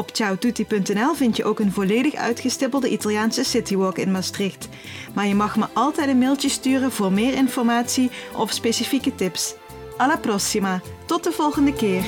Op 0.00 0.10
ciaotutti.nl 0.12 1.14
vind 1.14 1.36
je 1.36 1.44
ook 1.44 1.60
een 1.60 1.72
volledig 1.72 2.14
uitgestippelde 2.14 2.88
Italiaanse 2.88 3.44
citywalk 3.44 3.98
in 3.98 4.10
Maastricht. 4.10 4.68
Maar 5.14 5.26
je 5.26 5.34
mag 5.34 5.56
me 5.56 5.66
altijd 5.72 6.08
een 6.08 6.18
mailtje 6.18 6.48
sturen 6.48 6.92
voor 6.92 7.12
meer 7.12 7.34
informatie 7.34 8.10
of 8.36 8.50
specifieke 8.50 9.14
tips. 9.14 9.54
Alla 9.96 10.16
prossima, 10.16 10.80
tot 11.06 11.24
de 11.24 11.32
volgende 11.32 11.72
keer! 11.72 12.04